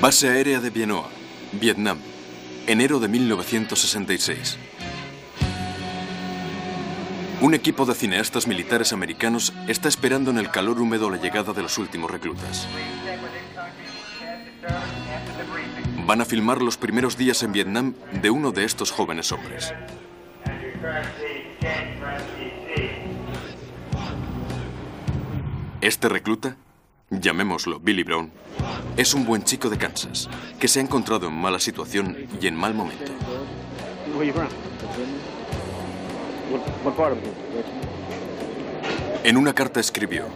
Base 0.00 0.28
aérea 0.28 0.60
de 0.60 0.68
Bienoa, 0.68 1.08
Vietnam, 1.52 1.98
enero 2.66 3.00
de 3.00 3.08
1966. 3.08 4.58
Un 7.40 7.54
equipo 7.54 7.86
de 7.86 7.94
cineastas 7.94 8.46
militares 8.46 8.92
americanos 8.92 9.54
está 9.68 9.88
esperando 9.88 10.30
en 10.30 10.36
el 10.36 10.50
calor 10.50 10.80
húmedo 10.80 11.08
la 11.08 11.16
llegada 11.16 11.54
de 11.54 11.62
los 11.62 11.78
últimos 11.78 12.10
reclutas. 12.10 12.68
Van 16.06 16.20
a 16.20 16.26
filmar 16.26 16.60
los 16.60 16.76
primeros 16.76 17.16
días 17.16 17.42
en 17.42 17.52
Vietnam 17.52 17.94
de 18.20 18.28
uno 18.28 18.52
de 18.52 18.64
estos 18.64 18.90
jóvenes 18.90 19.32
hombres. 19.32 19.72
Este 25.80 26.08
recluta, 26.10 26.56
llamémoslo 27.10 27.78
Billy 27.80 28.02
Brown, 28.02 28.30
es 28.96 29.14
un 29.14 29.24
buen 29.24 29.44
chico 29.44 29.68
de 29.68 29.78
Kansas, 29.78 30.28
que 30.58 30.68
se 30.68 30.80
ha 30.80 30.82
encontrado 30.82 31.28
en 31.28 31.34
mala 31.34 31.58
situación 31.58 32.16
y 32.40 32.46
en 32.46 32.56
mal 32.56 32.74
momento. 32.74 33.12
En 39.24 39.36
una 39.36 39.54
carta 39.54 39.80
escribió, 39.80 40.26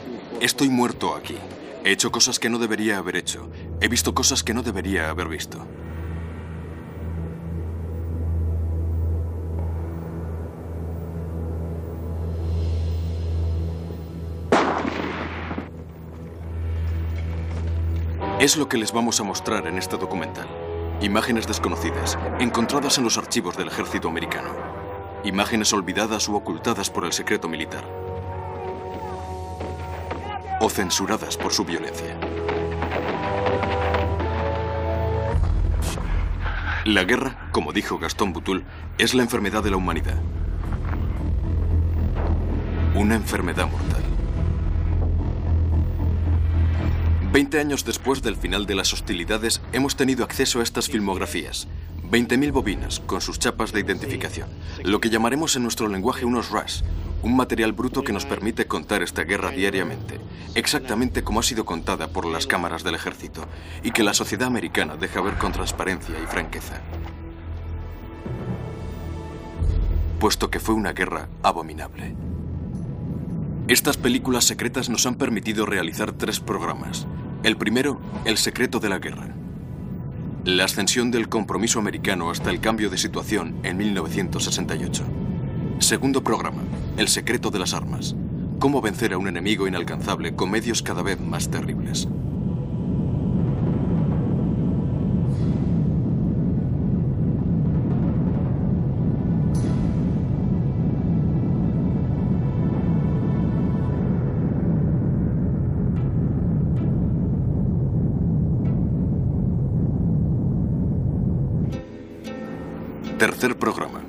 estoy 0.41 0.69
muerto 0.69 1.15
aquí. 1.15 1.37
He 1.85 1.93
hecho 1.93 2.13
cosas 2.13 2.39
que 2.39 2.51
no 2.51 2.59
debería 2.59 2.99
haber 2.99 3.17
hecho. 3.17 3.49
He 3.81 3.89
visto 3.89 4.15
cosas 4.15 4.43
que 4.43 4.53
no 4.53 4.63
debería 4.63 5.09
haber 5.09 5.29
visto. 5.29 5.67
Es 18.41 18.57
lo 18.57 18.71
que 18.71 18.79
les 18.79 18.91
vamos 18.91 19.21
a 19.21 19.23
mostrar 19.23 19.67
en 19.67 19.77
este 19.77 19.99
documental. 19.99 20.49
Imágenes 21.03 21.47
desconocidas, 21.47 22.19
encontradas 22.39 22.97
en 22.97 23.05
los 23.05 23.19
archivos 23.19 23.55
del 23.55 23.69
ejército 23.69 24.09
americano. 24.09 24.49
Imágenes 25.25 25.75
olvidadas 25.75 26.27
u 26.27 26.35
ocultadas 26.35 26.89
por 26.89 27.05
el 27.05 27.13
secreto 27.13 27.49
militar. 27.49 27.85
O 30.59 30.71
censuradas 30.71 31.37
por 31.37 31.53
su 31.53 31.67
violencia. 31.67 32.19
La 36.87 37.05
guerra, 37.05 37.51
como 37.53 37.75
dijo 37.75 37.99
Gastón 37.99 38.33
Butul, 38.33 38.65
es 38.97 39.13
la 39.13 39.23
enfermedad 39.23 39.63
de 39.63 39.71
la 39.71 39.77
humanidad. 39.77 40.17
Una 42.95 43.17
enfermedad 43.17 43.71
mortal. 43.71 44.10
Veinte 47.33 47.61
años 47.61 47.85
después 47.85 48.23
del 48.23 48.35
final 48.35 48.67
de 48.67 48.75
las 48.75 48.93
hostilidades, 48.93 49.61
hemos 49.73 49.95
tenido 49.95 50.25
acceso 50.25 50.59
a 50.59 50.65
estas 50.65 50.89
filmografías. 50.89 51.69
20.000 52.11 52.51
bobinas 52.51 52.99
con 52.99 53.21
sus 53.21 53.39
chapas 53.39 53.71
de 53.71 53.79
identificación. 53.79 54.49
Lo 54.83 55.01
que 55.01 55.11
llamaremos 55.11 55.55
en 55.55 55.63
nuestro 55.63 55.87
lenguaje 55.87 56.25
unos 56.25 56.51
RAS, 56.51 56.83
un 57.23 57.37
material 57.37 57.73
bruto 57.73 58.03
que 58.03 58.13
nos 58.13 58.27
permite 58.27 58.67
contar 58.67 59.05
esta 59.05 59.23
guerra 59.23 59.53
diariamente, 59.53 60.19
exactamente 60.57 61.23
como 61.23 61.39
ha 61.39 61.45
sido 61.45 61.65
contada 61.65 62.09
por 62.09 62.27
las 62.27 62.49
cámaras 62.49 62.83
del 62.83 62.97
ejército, 62.97 63.47
y 63.85 63.93
que 63.93 64.03
la 64.03 64.13
sociedad 64.13 64.49
americana 64.49 64.97
deja 64.97 65.21
ver 65.21 65.39
con 65.39 65.53
transparencia 65.53 66.17
y 66.21 66.27
franqueza. 66.27 66.81
Puesto 70.19 70.51
que 70.51 70.59
fue 70.59 70.75
una 70.75 70.95
guerra 70.95 71.29
abominable. 71.45 72.17
Estas 73.71 73.97
películas 73.97 74.47
secretas 74.47 74.91
nos 74.91 75.07
han 75.07 75.15
permitido 75.15 75.65
realizar 75.65 76.11
tres 76.11 76.41
programas. 76.41 77.07
El 77.45 77.57
primero, 77.57 78.01
El 78.25 78.37
secreto 78.37 78.81
de 78.81 78.89
la 78.89 78.99
guerra. 78.99 79.29
La 80.45 80.65
ascensión 80.65 81.13
del 81.13 81.29
compromiso 81.29 81.79
americano 81.79 82.33
hasta 82.33 82.51
el 82.51 82.59
cambio 82.59 82.91
de 82.91 82.99
situación 82.99 83.61
en 83.63 83.77
1968. 83.77 85.05
Segundo 85.79 86.25
programa, 86.25 86.65
El 86.97 87.07
secreto 87.07 87.53
de 87.53 87.61
las 87.61 87.73
armas. 87.73 88.17
Cómo 88.59 88.81
vencer 88.81 89.13
a 89.13 89.19
un 89.19 89.29
enemigo 89.29 89.69
inalcanzable 89.69 90.35
con 90.35 90.51
medios 90.51 90.83
cada 90.83 91.05
vez 91.05 91.21
más 91.21 91.49
terribles. 91.49 92.09
Tercer 113.21 113.59
programa. 113.59 114.01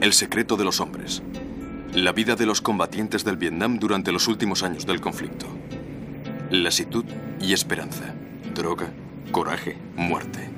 El 0.00 0.12
secreto 0.12 0.56
de 0.56 0.64
los 0.64 0.80
hombres. 0.80 1.22
La 1.94 2.10
vida 2.10 2.34
de 2.34 2.46
los 2.46 2.60
combatientes 2.60 3.24
del 3.24 3.36
Vietnam 3.36 3.78
durante 3.78 4.10
los 4.10 4.26
últimos 4.26 4.64
años 4.64 4.86
del 4.86 5.00
conflicto. 5.00 5.46
Lasitud 6.50 7.04
y 7.40 7.52
esperanza. 7.52 8.12
Droga, 8.52 8.90
coraje, 9.30 9.78
muerte. 9.94 10.50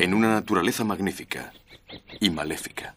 En 0.00 0.12
una 0.12 0.34
naturaleza 0.34 0.82
magnífica 0.82 1.52
y 2.18 2.30
maléfica. 2.30 2.96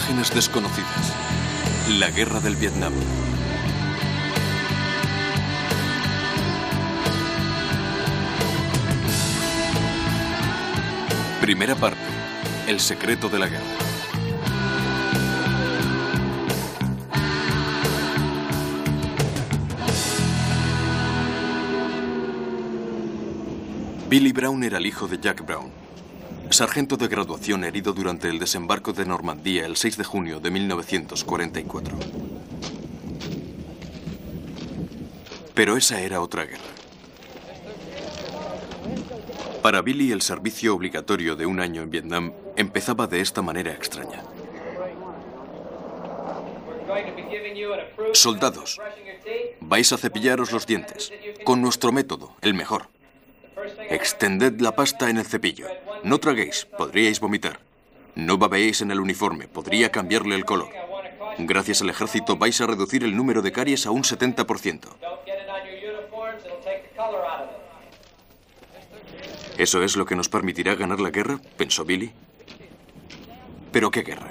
Imágenes 0.00 0.34
desconocidas. 0.34 1.12
La 1.98 2.10
guerra 2.10 2.40
del 2.40 2.56
Vietnam. 2.56 2.92
Primera 11.42 11.74
parte. 11.74 12.00
El 12.66 12.80
secreto 12.80 13.28
de 13.28 13.38
la 13.40 13.48
guerra. 13.48 13.64
Billy 24.08 24.32
Brown 24.32 24.64
era 24.64 24.78
el 24.78 24.86
hijo 24.86 25.06
de 25.06 25.18
Jack 25.20 25.44
Brown, 25.44 25.70
sargento 26.60 26.98
de 26.98 27.08
graduación 27.08 27.64
herido 27.64 27.94
durante 27.94 28.28
el 28.28 28.38
desembarco 28.38 28.92
de 28.92 29.06
Normandía 29.06 29.64
el 29.64 29.78
6 29.78 29.96
de 29.96 30.04
junio 30.04 30.40
de 30.40 30.50
1944. 30.50 31.98
Pero 35.54 35.78
esa 35.78 36.02
era 36.02 36.20
otra 36.20 36.44
guerra. 36.44 36.60
Para 39.62 39.80
Billy 39.80 40.12
el 40.12 40.20
servicio 40.20 40.74
obligatorio 40.74 41.34
de 41.34 41.46
un 41.46 41.60
año 41.60 41.80
en 41.80 41.88
Vietnam 41.88 42.34
empezaba 42.56 43.06
de 43.06 43.22
esta 43.22 43.40
manera 43.40 43.72
extraña. 43.72 44.22
Soldados, 48.12 48.78
vais 49.62 49.90
a 49.94 49.96
cepillaros 49.96 50.52
los 50.52 50.66
dientes, 50.66 51.10
con 51.42 51.62
nuestro 51.62 51.90
método, 51.90 52.36
el 52.42 52.52
mejor. 52.52 52.88
Extended 53.88 54.60
la 54.60 54.76
pasta 54.76 55.08
en 55.08 55.16
el 55.16 55.24
cepillo. 55.24 55.66
No 56.02 56.18
traguéis, 56.18 56.66
podríais 56.78 57.20
vomitar. 57.20 57.60
No 58.14 58.38
babeéis 58.38 58.80
en 58.80 58.90
el 58.90 59.00
uniforme, 59.00 59.48
podría 59.48 59.90
cambiarle 59.90 60.34
el 60.34 60.44
color. 60.44 60.70
Gracias 61.38 61.82
al 61.82 61.90
ejército 61.90 62.36
vais 62.36 62.60
a 62.60 62.66
reducir 62.66 63.04
el 63.04 63.16
número 63.16 63.42
de 63.42 63.52
caries 63.52 63.86
a 63.86 63.90
un 63.90 64.02
70%. 64.02 64.88
¿Eso 69.58 69.82
es 69.82 69.96
lo 69.96 70.06
que 70.06 70.16
nos 70.16 70.28
permitirá 70.28 70.74
ganar 70.74 71.00
la 71.00 71.10
guerra? 71.10 71.38
pensó 71.56 71.84
Billy. 71.84 72.12
¿Pero 73.72 73.90
qué 73.90 74.02
guerra? 74.02 74.30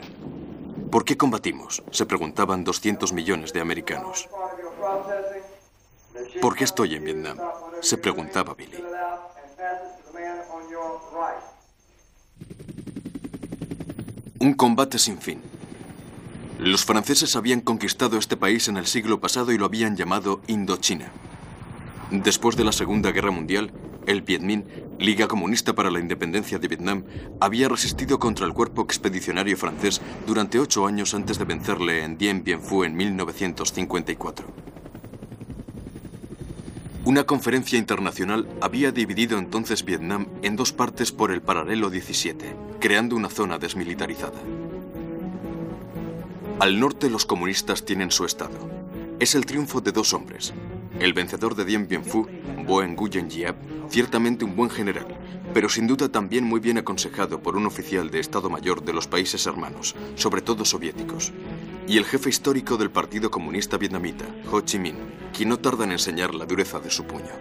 ¿Por 0.91 1.05
qué 1.05 1.17
combatimos? 1.17 1.83
Se 1.91 2.05
preguntaban 2.07 2.63
200 2.63 3.13
millones 3.13 3.53
de 3.53 3.61
americanos. 3.61 4.27
¿Por 6.41 6.55
qué 6.55 6.63
estoy 6.63 6.95
en 6.95 7.03
Vietnam? 7.03 7.37
Se 7.81 7.97
preguntaba 7.97 8.55
Billy. 8.55 8.83
Un 14.41 14.53
combate 14.53 14.99
sin 14.99 15.17
fin. 15.17 15.41
Los 16.59 16.85
franceses 16.85 17.35
habían 17.35 17.59
conquistado 17.59 18.17
este 18.17 18.37
país 18.37 18.69
en 18.69 18.77
el 18.77 18.85
siglo 18.85 19.19
pasado 19.19 19.51
y 19.51 19.57
lo 19.57 19.65
habían 19.65 19.97
llamado 19.97 20.39
Indochina. 20.47 21.11
Después 22.09 22.55
de 22.55 22.63
la 22.63 22.71
Segunda 22.71 23.11
Guerra 23.11 23.31
Mundial, 23.31 23.73
el 24.07 24.21
Viet 24.21 24.41
Minh, 24.41 24.63
Liga 24.97 25.27
Comunista 25.27 25.75
para 25.75 25.91
la 25.91 25.99
Independencia 25.99 26.57
de 26.57 26.69
Vietnam, 26.69 27.03
había 27.41 27.67
resistido 27.67 28.17
contra 28.17 28.45
el 28.45 28.53
cuerpo 28.53 28.81
expedicionario 28.81 29.57
francés 29.57 29.99
durante 30.25 30.57
ocho 30.57 30.87
años 30.87 31.13
antes 31.13 31.37
de 31.37 31.43
vencerle 31.43 32.05
en 32.05 32.17
Dien 32.17 32.41
Bien 32.45 32.61
Phu 32.61 32.85
en 32.85 32.95
1954. 32.95 34.47
Una 37.09 37.23
conferencia 37.23 37.79
internacional 37.79 38.47
había 38.61 38.91
dividido 38.91 39.39
entonces 39.39 39.83
Vietnam 39.83 40.27
en 40.43 40.55
dos 40.55 40.71
partes 40.71 41.11
por 41.11 41.31
el 41.31 41.41
paralelo 41.41 41.89
17, 41.89 42.55
creando 42.79 43.15
una 43.15 43.29
zona 43.29 43.57
desmilitarizada. 43.57 44.39
Al 46.59 46.79
norte 46.79 47.09
los 47.09 47.25
comunistas 47.25 47.83
tienen 47.83 48.11
su 48.11 48.25
estado. 48.25 48.59
Es 49.19 49.33
el 49.33 49.47
triunfo 49.47 49.81
de 49.81 49.91
dos 49.91 50.13
hombres, 50.13 50.53
el 50.99 51.13
vencedor 51.13 51.55
de 51.55 51.65
Dien 51.65 51.87
Bien 51.87 52.03
Phu, 52.03 52.27
Boen 52.67 52.93
Nguyen 52.93 53.27
Giap, 53.27 53.55
ciertamente 53.89 54.45
un 54.45 54.55
buen 54.55 54.69
general, 54.69 55.07
pero 55.51 55.67
sin 55.67 55.87
duda 55.87 56.09
también 56.09 56.43
muy 56.43 56.59
bien 56.59 56.77
aconsejado 56.77 57.41
por 57.41 57.55
un 57.55 57.65
oficial 57.65 58.11
de 58.11 58.19
Estado 58.19 58.51
Mayor 58.51 58.83
de 58.83 58.93
los 58.93 59.07
países 59.07 59.47
hermanos, 59.47 59.95
sobre 60.13 60.41
todo 60.41 60.63
soviéticos, 60.63 61.33
y 61.89 61.97
el 61.97 62.05
jefe 62.05 62.29
histórico 62.29 62.77
del 62.77 62.91
Partido 62.91 63.31
Comunista 63.31 63.77
Vietnamita, 63.77 64.25
Ho 64.51 64.61
Chi 64.61 64.77
Minh, 64.77 64.95
quien 65.35 65.49
no 65.49 65.57
tarda 65.57 65.85
en 65.85 65.91
enseñar 65.91 66.35
la 66.35 66.45
dureza 66.45 66.79
de 66.79 66.91
su 66.91 67.03
puño. 67.05 67.31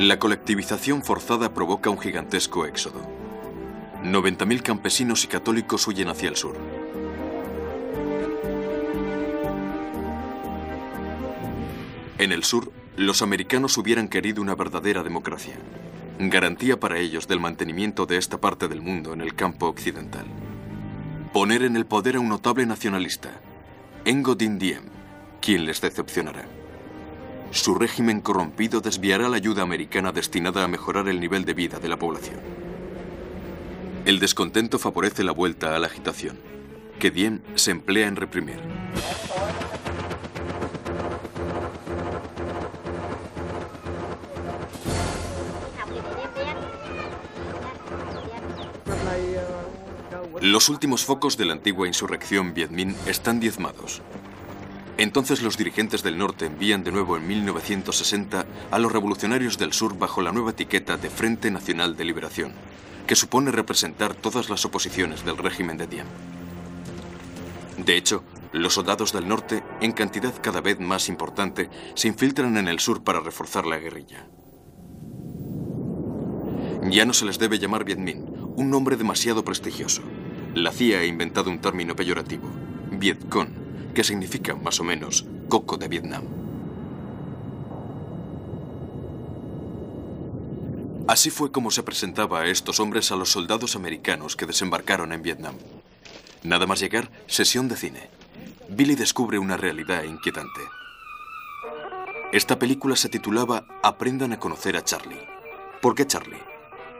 La 0.00 0.18
colectivización 0.18 1.04
forzada 1.04 1.54
provoca 1.54 1.90
un 1.90 2.00
gigantesco 2.00 2.66
éxodo. 2.66 3.00
90.000 4.02 4.62
campesinos 4.62 5.22
y 5.22 5.28
católicos 5.28 5.86
huyen 5.86 6.08
hacia 6.08 6.28
el 6.28 6.34
sur. 6.34 6.56
En 12.18 12.32
el 12.32 12.42
sur, 12.42 12.72
los 12.96 13.22
americanos 13.22 13.78
hubieran 13.78 14.08
querido 14.08 14.42
una 14.42 14.56
verdadera 14.56 15.04
democracia, 15.04 15.54
garantía 16.18 16.80
para 16.80 16.98
ellos 16.98 17.28
del 17.28 17.38
mantenimiento 17.38 18.06
de 18.06 18.16
esta 18.16 18.40
parte 18.40 18.66
del 18.66 18.82
mundo 18.82 19.12
en 19.12 19.20
el 19.20 19.36
campo 19.36 19.68
occidental. 19.68 20.26
Poner 21.32 21.62
en 21.62 21.76
el 21.76 21.84
poder 21.84 22.16
a 22.16 22.20
un 22.20 22.28
notable 22.28 22.64
nacionalista, 22.64 23.30
Ngo 24.06 24.34
Dinh 24.34 24.58
Diem, 24.58 24.84
quien 25.42 25.66
les 25.66 25.80
decepcionará. 25.80 26.46
Su 27.50 27.74
régimen 27.74 28.22
corrompido 28.22 28.80
desviará 28.80 29.28
la 29.28 29.36
ayuda 29.36 29.62
americana 29.62 30.10
destinada 30.10 30.64
a 30.64 30.68
mejorar 30.68 31.06
el 31.08 31.20
nivel 31.20 31.44
de 31.44 31.52
vida 31.52 31.78
de 31.78 31.88
la 31.88 31.98
población. 31.98 32.40
El 34.06 34.20
descontento 34.20 34.78
favorece 34.78 35.22
la 35.22 35.32
vuelta 35.32 35.76
a 35.76 35.78
la 35.78 35.88
agitación, 35.88 36.38
que 36.98 37.10
Diem 37.10 37.40
se 37.56 37.72
emplea 37.72 38.08
en 38.08 38.16
reprimir. 38.16 38.60
Los 50.40 50.68
últimos 50.68 51.04
focos 51.04 51.36
de 51.36 51.44
la 51.44 51.54
antigua 51.54 51.88
insurrección 51.88 52.54
Viet 52.54 52.70
Minh 52.70 52.94
están 53.06 53.40
diezmados. 53.40 54.02
Entonces 54.96 55.42
los 55.42 55.56
dirigentes 55.56 56.04
del 56.04 56.16
norte 56.16 56.46
envían 56.46 56.84
de 56.84 56.92
nuevo 56.92 57.16
en 57.16 57.26
1960 57.26 58.46
a 58.70 58.78
los 58.78 58.92
revolucionarios 58.92 59.58
del 59.58 59.72
sur 59.72 59.98
bajo 59.98 60.22
la 60.22 60.30
nueva 60.30 60.52
etiqueta 60.52 60.96
de 60.96 61.10
Frente 61.10 61.50
Nacional 61.50 61.96
de 61.96 62.04
Liberación, 62.04 62.52
que 63.08 63.16
supone 63.16 63.50
representar 63.50 64.14
todas 64.14 64.48
las 64.48 64.64
oposiciones 64.64 65.24
del 65.24 65.38
régimen 65.38 65.76
de 65.76 65.88
Diem. 65.88 66.06
De 67.76 67.96
hecho, 67.96 68.22
los 68.52 68.74
soldados 68.74 69.12
del 69.12 69.26
norte, 69.26 69.64
en 69.80 69.90
cantidad 69.90 70.34
cada 70.40 70.60
vez 70.60 70.78
más 70.78 71.08
importante, 71.08 71.68
se 71.94 72.06
infiltran 72.06 72.56
en 72.58 72.68
el 72.68 72.78
sur 72.78 73.02
para 73.02 73.18
reforzar 73.18 73.66
la 73.66 73.78
guerrilla. 73.78 74.28
Ya 76.90 77.04
no 77.04 77.12
se 77.12 77.24
les 77.24 77.40
debe 77.40 77.58
llamar 77.58 77.84
Viet 77.84 77.98
Minh, 77.98 78.24
un 78.56 78.70
nombre 78.70 78.96
demasiado 78.96 79.44
prestigioso. 79.44 80.02
La 80.54 80.72
CIA 80.72 81.00
ha 81.00 81.04
inventado 81.04 81.50
un 81.50 81.60
término 81.60 81.94
peyorativo, 81.94 82.48
Vietcong, 82.90 83.48
que 83.94 84.02
significa 84.02 84.54
más 84.54 84.80
o 84.80 84.84
menos 84.84 85.26
coco 85.48 85.76
de 85.76 85.88
Vietnam. 85.88 86.24
Así 91.06 91.30
fue 91.30 91.52
como 91.52 91.70
se 91.70 91.82
presentaba 91.82 92.40
a 92.40 92.46
estos 92.46 92.80
hombres 92.80 93.12
a 93.12 93.16
los 93.16 93.30
soldados 93.30 93.76
americanos 93.76 94.36
que 94.36 94.46
desembarcaron 94.46 95.12
en 95.12 95.22
Vietnam. 95.22 95.54
Nada 96.42 96.66
más 96.66 96.80
llegar, 96.80 97.10
sesión 97.26 97.68
de 97.68 97.76
cine. 97.76 98.10
Billy 98.68 98.94
descubre 98.94 99.38
una 99.38 99.56
realidad 99.56 100.04
inquietante. 100.04 100.60
Esta 102.32 102.58
película 102.58 102.94
se 102.96 103.08
titulaba 103.08 103.66
Aprendan 103.82 104.32
a 104.32 104.38
conocer 104.38 104.76
a 104.76 104.84
Charlie. 104.84 105.26
¿Por 105.80 105.94
qué 105.94 106.06
Charlie? 106.06 106.42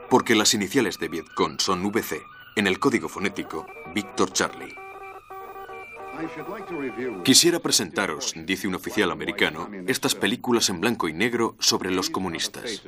Porque 0.09 0.33
las 0.33 0.55
iniciales 0.55 0.97
de 0.97 1.07
Vietcong 1.07 1.59
son 1.59 1.83
VC, 1.83 2.23
en 2.59 2.67
el 2.67 2.77
código 2.77 3.07
fonético, 3.07 3.65
Victor 3.93 4.33
Charlie. 4.33 4.75
Quisiera 7.23 7.59
presentaros, 7.59 8.33
dice 8.35 8.67
un 8.67 8.75
oficial 8.75 9.11
americano, 9.11 9.69
estas 9.87 10.13
películas 10.13 10.69
en 10.69 10.81
blanco 10.81 11.07
y 11.07 11.13
negro 11.13 11.55
sobre 11.59 11.89
los 11.89 12.09
comunistas. 12.09 12.83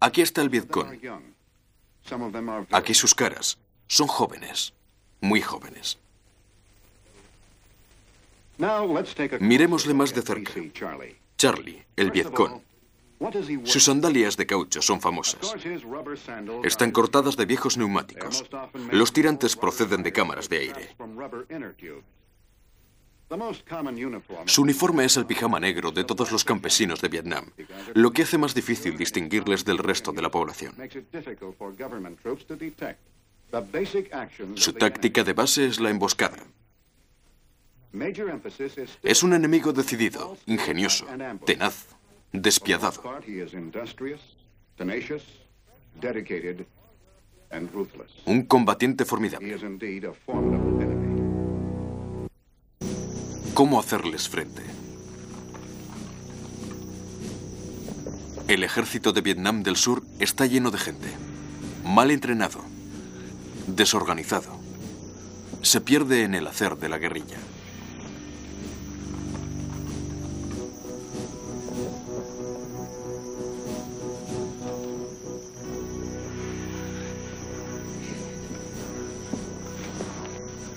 Aquí 0.00 0.20
está 0.20 0.42
el 0.42 0.50
Vietcong. 0.50 0.98
Aquí 2.70 2.92
sus 2.92 3.14
caras. 3.14 3.58
Son 3.86 4.06
jóvenes, 4.06 4.74
muy 5.22 5.40
jóvenes. 5.40 5.98
Miremosle 9.40 9.94
más 9.94 10.14
de 10.14 10.22
cerca. 10.22 10.52
Charlie, 11.38 11.84
el 11.96 12.10
Vietcong. 12.10 12.60
Sus 13.64 13.84
sandalias 13.84 14.36
de 14.36 14.46
caucho 14.46 14.82
son 14.82 15.00
famosas. 15.00 15.54
Están 16.64 16.90
cortadas 16.90 17.36
de 17.36 17.46
viejos 17.46 17.76
neumáticos. 17.76 18.44
Los 18.90 19.12
tirantes 19.12 19.56
proceden 19.56 20.02
de 20.02 20.12
cámaras 20.12 20.48
de 20.48 20.58
aire. 20.58 20.96
Su 24.46 24.62
uniforme 24.62 25.04
es 25.04 25.16
el 25.16 25.26
pijama 25.26 25.58
negro 25.58 25.90
de 25.90 26.04
todos 26.04 26.32
los 26.32 26.44
campesinos 26.44 27.00
de 27.00 27.08
Vietnam, 27.08 27.46
lo 27.94 28.12
que 28.12 28.22
hace 28.22 28.36
más 28.36 28.54
difícil 28.54 28.98
distinguirles 28.98 29.64
del 29.64 29.78
resto 29.78 30.12
de 30.12 30.22
la 30.22 30.30
población. 30.30 30.74
Su 34.54 34.72
táctica 34.74 35.24
de 35.24 35.32
base 35.32 35.66
es 35.66 35.80
la 35.80 35.90
emboscada. 35.90 36.38
Es 39.02 39.22
un 39.22 39.32
enemigo 39.34 39.72
decidido, 39.72 40.36
ingenioso, 40.46 41.06
tenaz, 41.44 41.86
despiadado. 42.32 43.02
Un 48.24 48.42
combatiente 48.42 49.04
formidable. 49.04 49.56
¿Cómo 53.54 53.78
hacerles 53.78 54.28
frente? 54.28 54.62
El 58.48 58.64
ejército 58.64 59.12
de 59.12 59.20
Vietnam 59.20 59.62
del 59.62 59.76
Sur 59.76 60.02
está 60.18 60.46
lleno 60.46 60.70
de 60.70 60.78
gente, 60.78 61.08
mal 61.84 62.10
entrenado, 62.10 62.60
desorganizado. 63.66 64.58
Se 65.62 65.80
pierde 65.80 66.24
en 66.24 66.34
el 66.34 66.46
hacer 66.46 66.76
de 66.76 66.88
la 66.88 66.98
guerrilla. 66.98 67.36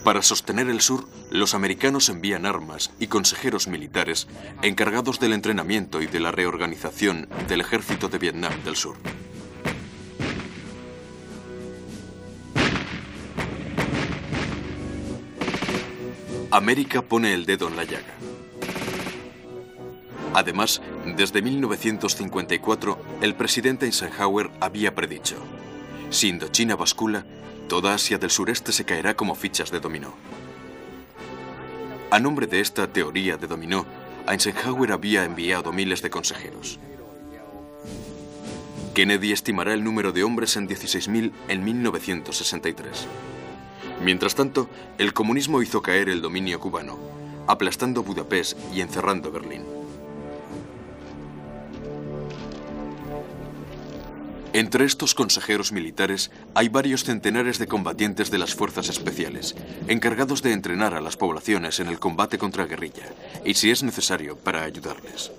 Para 0.05 0.21
sostener 0.21 0.69
el 0.69 0.81
sur, 0.81 1.07
los 1.31 1.55
americanos 1.55 2.09
envían 2.09 2.45
armas 2.45 2.91
y 2.99 3.07
consejeros 3.07 3.67
militares 3.67 4.27
encargados 4.61 5.19
del 5.19 5.33
entrenamiento 5.33 5.99
y 5.99 6.05
de 6.05 6.19
la 6.19 6.29
reorganización 6.29 7.27
del 7.47 7.61
ejército 7.61 8.07
de 8.07 8.19
Vietnam 8.19 8.53
del 8.63 8.75
Sur. 8.75 8.97
América 16.51 17.01
pone 17.01 17.33
el 17.33 17.47
dedo 17.47 17.67
en 17.67 17.75
la 17.75 17.85
llaga. 17.85 18.13
Además, 20.35 20.83
desde 21.17 21.41
1954, 21.41 23.01
el 23.21 23.33
presidente 23.33 23.87
Eisenhower 23.87 24.51
había 24.61 24.93
predicho, 24.93 25.37
si 26.11 26.27
Indochina 26.27 26.75
bascula, 26.75 27.25
Toda 27.67 27.95
Asia 27.95 28.19
del 28.19 28.29
sureste 28.29 28.71
se 28.71 28.85
caerá 28.85 29.15
como 29.15 29.33
fichas 29.33 29.71
de 29.71 29.79
dominó. 29.79 30.13
A 32.11 32.19
nombre 32.19 32.45
de 32.45 32.59
esta 32.59 32.87
teoría 32.87 33.37
de 33.37 33.47
dominó, 33.47 33.85
Eisenhower 34.27 34.91
había 34.91 35.23
enviado 35.23 35.71
miles 35.71 36.01
de 36.01 36.11
consejeros. 36.11 36.79
Kennedy 38.93 39.31
estimará 39.31 39.73
el 39.73 39.83
número 39.83 40.11
de 40.11 40.23
hombres 40.23 40.55
en 40.57 40.69
16.000 40.69 41.31
en 41.47 41.63
1963. 41.63 43.07
Mientras 44.03 44.35
tanto, 44.35 44.69
el 44.97 45.13
comunismo 45.13 45.61
hizo 45.61 45.81
caer 45.81 46.09
el 46.09 46.21
dominio 46.21 46.59
cubano, 46.59 46.97
aplastando 47.47 48.03
Budapest 48.03 48.57
y 48.73 48.81
encerrando 48.81 49.31
Berlín. 49.31 49.74
Entre 54.55 54.85
estos 54.85 55.15
consejeros 55.15 55.73
militares 55.73 56.31
hay 56.53 56.69
varios 56.69 57.03
centenares 57.03 57.59
de 57.59 57.67
combatientes 57.67 58.31
de 58.31 58.37
las 58.37 58.55
fuerzas 58.55 58.87
especiales, 58.87 59.53
encargados 59.89 60.41
de 60.41 60.53
entrenar 60.53 60.93
a 60.93 61.01
las 61.01 61.17
poblaciones 61.17 61.81
en 61.81 61.89
el 61.89 61.99
combate 61.99 62.37
contra 62.37 62.65
guerrilla, 62.65 63.03
y 63.43 63.55
si 63.55 63.69
es 63.69 63.83
necesario, 63.83 64.37
para 64.37 64.63
ayudarles. 64.63 65.33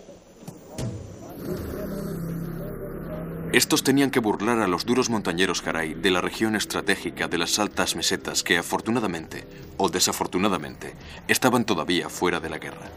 Estos 3.52 3.82
tenían 3.82 4.10
que 4.10 4.20
burlar 4.20 4.58
a 4.58 4.68
los 4.68 4.84
duros 4.84 5.08
montañeros 5.08 5.62
Jaray 5.62 5.94
de 5.94 6.10
la 6.10 6.20
región 6.20 6.54
estratégica 6.54 7.26
de 7.26 7.38
las 7.38 7.58
altas 7.58 7.96
mesetas 7.96 8.42
que 8.42 8.58
afortunadamente, 8.58 9.46
o 9.78 9.88
desafortunadamente, 9.88 10.92
estaban 11.26 11.64
todavía 11.64 12.10
fuera 12.10 12.38
de 12.38 12.50
la 12.50 12.58
guerra. 12.58 12.90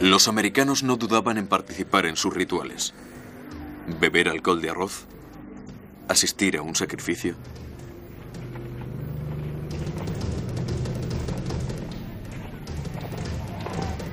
Los 0.00 0.28
americanos 0.28 0.82
no 0.82 0.96
dudaban 0.96 1.36
en 1.36 1.46
participar 1.46 2.06
en 2.06 2.16
sus 2.16 2.32
rituales. 2.32 2.94
Beber 4.00 4.30
alcohol 4.30 4.62
de 4.62 4.70
arroz, 4.70 5.04
asistir 6.08 6.56
a 6.56 6.62
un 6.62 6.74
sacrificio. 6.74 7.34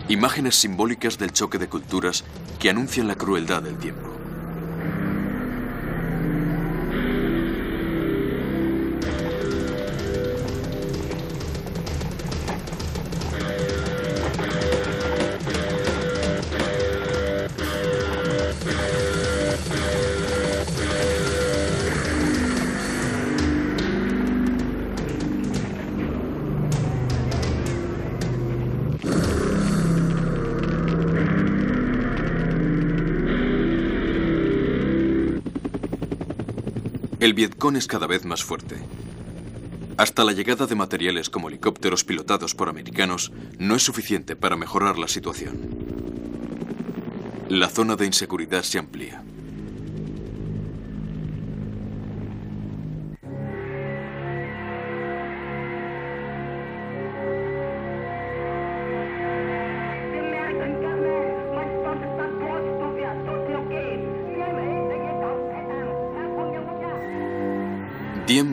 Imágenes 0.10 0.56
simbólicas 0.56 1.18
del 1.18 1.32
choque 1.32 1.58
de 1.58 1.70
culturas 1.70 2.26
que 2.60 2.70
anuncian 2.70 3.08
la 3.08 3.16
crueldad 3.16 3.62
del 3.62 3.78
tiempo. 3.78 4.17
El 37.28 37.34
Vietcong 37.34 37.76
es 37.76 37.88
cada 37.88 38.08
vez 38.08 38.24
más 38.24 38.42
fuerte. 38.42 38.78
Hasta 39.98 40.24
la 40.24 40.32
llegada 40.32 40.66
de 40.66 40.76
materiales 40.76 41.30
como 41.30 41.50
helicópteros 41.50 42.06
pilotados 42.06 42.56
por 42.56 42.70
americanos 42.70 43.34
no 43.60 43.76
es 43.76 43.84
suficiente 43.84 44.38
para 44.38 44.56
mejorar 44.56 44.98
la 44.98 45.10
situación. 45.10 45.60
La 47.50 47.68
zona 47.68 47.98
de 47.98 48.06
inseguridad 48.06 48.64
se 48.64 48.80
amplía. 48.80 49.26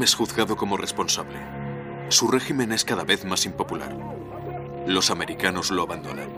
Es 0.05 0.15
juzgado 0.15 0.57
como 0.57 0.77
responsable. 0.77 1.39
Su 2.11 2.29
régimen 2.29 2.73
es 2.73 2.85
cada 2.85 3.05
vez 3.05 3.25
más 3.25 3.47
impopular. 3.47 3.97
Los 4.87 5.11
americanos 5.11 5.71
lo 5.71 5.83
abandonan. 5.83 6.29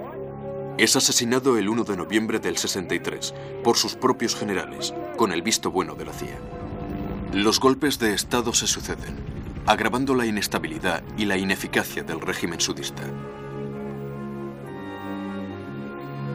Es 0.79 0.95
asesinado 0.95 1.59
el 1.59 1.69
1 1.69 1.85
de 1.85 1.97
noviembre 1.97 2.39
del 2.39 2.57
63 2.57 3.35
por 3.65 3.77
sus 3.77 3.97
propios 3.97 4.37
generales, 4.37 4.95
con 5.17 5.33
el 5.33 5.43
visto 5.43 5.71
bueno 5.73 5.97
de 5.97 6.05
la 6.05 6.13
CIA. 6.13 6.39
Los 7.33 7.59
golpes 7.59 7.99
de 7.99 8.15
Estado 8.15 8.55
se 8.55 8.69
suceden, 8.69 9.17
agravando 9.67 10.15
la 10.15 10.27
inestabilidad 10.27 11.03
y 11.19 11.25
la 11.25 11.37
ineficacia 11.37 12.05
del 12.05 12.21
régimen 12.21 12.61
sudista. 12.61 13.03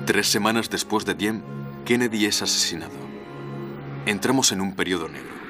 Tres 0.05 0.27
semanas 0.27 0.69
después 0.69 1.05
de 1.05 1.13
Diem, 1.13 1.41
Kennedy 1.85 2.25
es 2.25 2.41
asesinado. 2.41 2.99
Entramos 4.05 4.51
en 4.51 4.59
un 4.59 4.75
periodo 4.75 5.07
negro. 5.07 5.40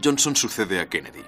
Johnson 0.00 0.36
sucede 0.36 0.80
a 0.80 0.88
Kennedy. 0.88 1.24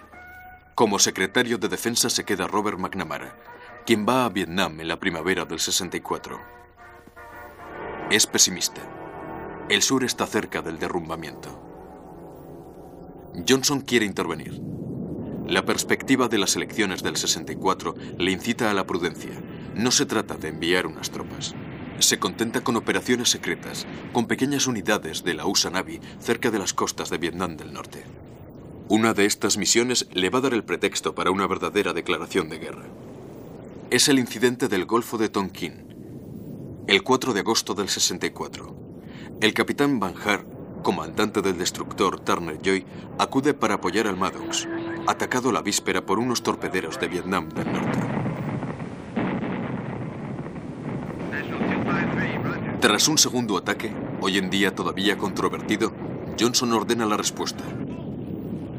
Como 0.75 0.99
secretario 0.99 1.59
de 1.59 1.69
Defensa 1.69 2.09
se 2.09 2.25
queda 2.25 2.47
Robert 2.47 2.79
McNamara, 2.79 3.37
quien 3.85 4.07
va 4.07 4.25
a 4.25 4.29
Vietnam 4.29 4.81
en 4.81 4.89
la 4.89 5.01
primavera 5.01 5.45
del 5.45 5.59
64. 5.59 6.41
Es 8.11 8.27
pesimista. 8.27 8.81
El 9.69 9.83
sur 9.83 10.05
está 10.05 10.27
cerca 10.27 10.63
del 10.63 10.79
derrumbamiento. 10.79 11.61
Johnson 13.47 13.81
quiere 13.81 14.07
intervenir. 14.07 14.61
La 15.47 15.65
perspectiva 15.65 16.29
de 16.29 16.39
las 16.39 16.55
elecciones 16.57 17.03
del 17.03 17.17
64 17.17 17.95
le 18.19 18.31
incita 18.31 18.71
a 18.71 18.75
la 18.75 18.87
prudencia. 18.87 19.33
No 19.75 19.91
se 19.91 20.07
trata 20.07 20.37
de 20.37 20.49
enviar 20.49 20.87
unas 20.87 21.11
tropas. 21.11 21.55
Se 21.99 22.19
contenta 22.19 22.63
con 22.63 22.77
operaciones 22.77 23.31
secretas, 23.31 23.87
con 24.13 24.27
pequeñas 24.27 24.67
unidades 24.67 25.25
de 25.25 25.35
la 25.35 25.47
USA 25.47 25.71
Navy 25.71 26.01
cerca 26.21 26.51
de 26.51 26.59
las 26.59 26.73
costas 26.73 27.11
de 27.11 27.19
Vietnam 27.19 27.57
del 27.57 27.73
Norte. 27.73 28.05
Una 28.89 29.15
de 29.15 29.25
estas 29.25 29.57
misiones 29.57 30.07
le 30.13 30.29
va 30.29 30.41
a 30.41 30.43
dar 30.43 30.53
el 30.53 30.63
pretexto 30.63 31.15
para 31.15 31.31
una 31.31 31.47
verdadera 31.47 31.95
declaración 31.95 32.51
de 32.51 32.59
guerra. 32.59 32.85
Es 33.91 34.09
el 34.09 34.19
incidente 34.19 34.69
del 34.69 34.85
Golfo 34.85 35.17
de 35.17 35.31
Tonkin, 35.31 36.85
el 36.87 37.03
4 37.03 37.33
de 37.33 37.41
agosto 37.41 37.73
del 37.73 37.89
64. 37.89 38.77
El 39.41 39.55
capitán 39.55 40.01
Van 40.01 40.15
Haar, 40.23 40.45
comandante 40.83 41.41
del 41.41 41.57
destructor 41.57 42.21
Turner 42.21 42.61
Joy, 42.63 42.85
acude 43.19 43.55
para 43.55 43.77
apoyar 43.77 44.07
al 44.07 44.19
Maddox, 44.19 44.69
atacado 45.07 45.51
la 45.51 45.63
víspera 45.63 46.05
por 46.05 46.19
unos 46.19 46.43
torpederos 46.43 47.01
de 47.01 47.09
Vietnam 47.09 47.49
del 47.49 47.73
Norte. 47.73 48.01
Tras 52.81 53.09
un 53.09 53.17
segundo 53.17 53.57
ataque, 53.57 53.95
hoy 54.21 54.37
en 54.37 54.51
día 54.51 54.75
todavía 54.75 55.17
controvertido, 55.17 55.91
Johnson 56.39 56.71
ordena 56.75 57.07
la 57.07 57.17
respuesta. 57.17 57.65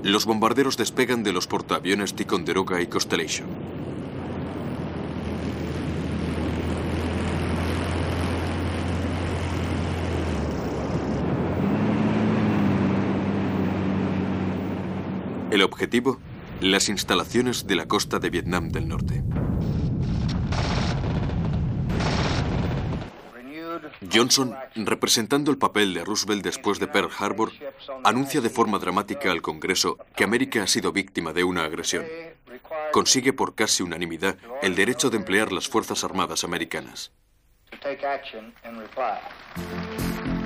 Los 0.06 0.28
bombarderos 0.28 0.78
despegan 0.78 1.24
de 1.24 1.34
los 1.34 1.48
portaaviones 1.48 2.14
Ticonderoga 2.14 2.80
y 2.80 2.86
Constellation. 2.86 3.48
El 15.50 15.64
objetivo, 15.64 16.20
las 16.62 16.88
instalaciones 16.90 17.66
de 17.66 17.74
la 17.74 17.88
costa 17.88 18.20
de 18.20 18.30
Vietnam 18.30 18.70
del 18.70 18.88
Norte. 18.88 19.24
Johnson, 24.12 24.56
representando 24.76 25.52
el 25.52 25.58
papel 25.58 25.94
de 25.94 26.04
Roosevelt 26.04 26.44
después 26.44 26.80
de 26.80 26.88
Pearl 26.88 27.10
Harbor, 27.18 27.52
anuncia 28.04 28.42
de 28.42 28.50
forma 28.50 28.80
dramática 28.80 29.32
al 29.32 29.42
Congreso 29.42 29.98
que 30.16 30.24
América 30.24 30.64
ha 30.64 30.68
sido 30.68 30.92
víctima 30.92 31.34
de 31.34 31.44
una 31.44 31.64
agresión. 31.64 32.06
Consigue 32.92 33.34
por 33.34 33.56
casi 33.56 33.84
unanimidad 33.84 34.38
el 34.62 34.76
derecho 34.76 35.10
de 35.10 35.18
emplear 35.18 35.52
las 35.52 35.68
Fuerzas 35.68 36.04
Armadas 36.04 36.44
americanas. 36.44 37.12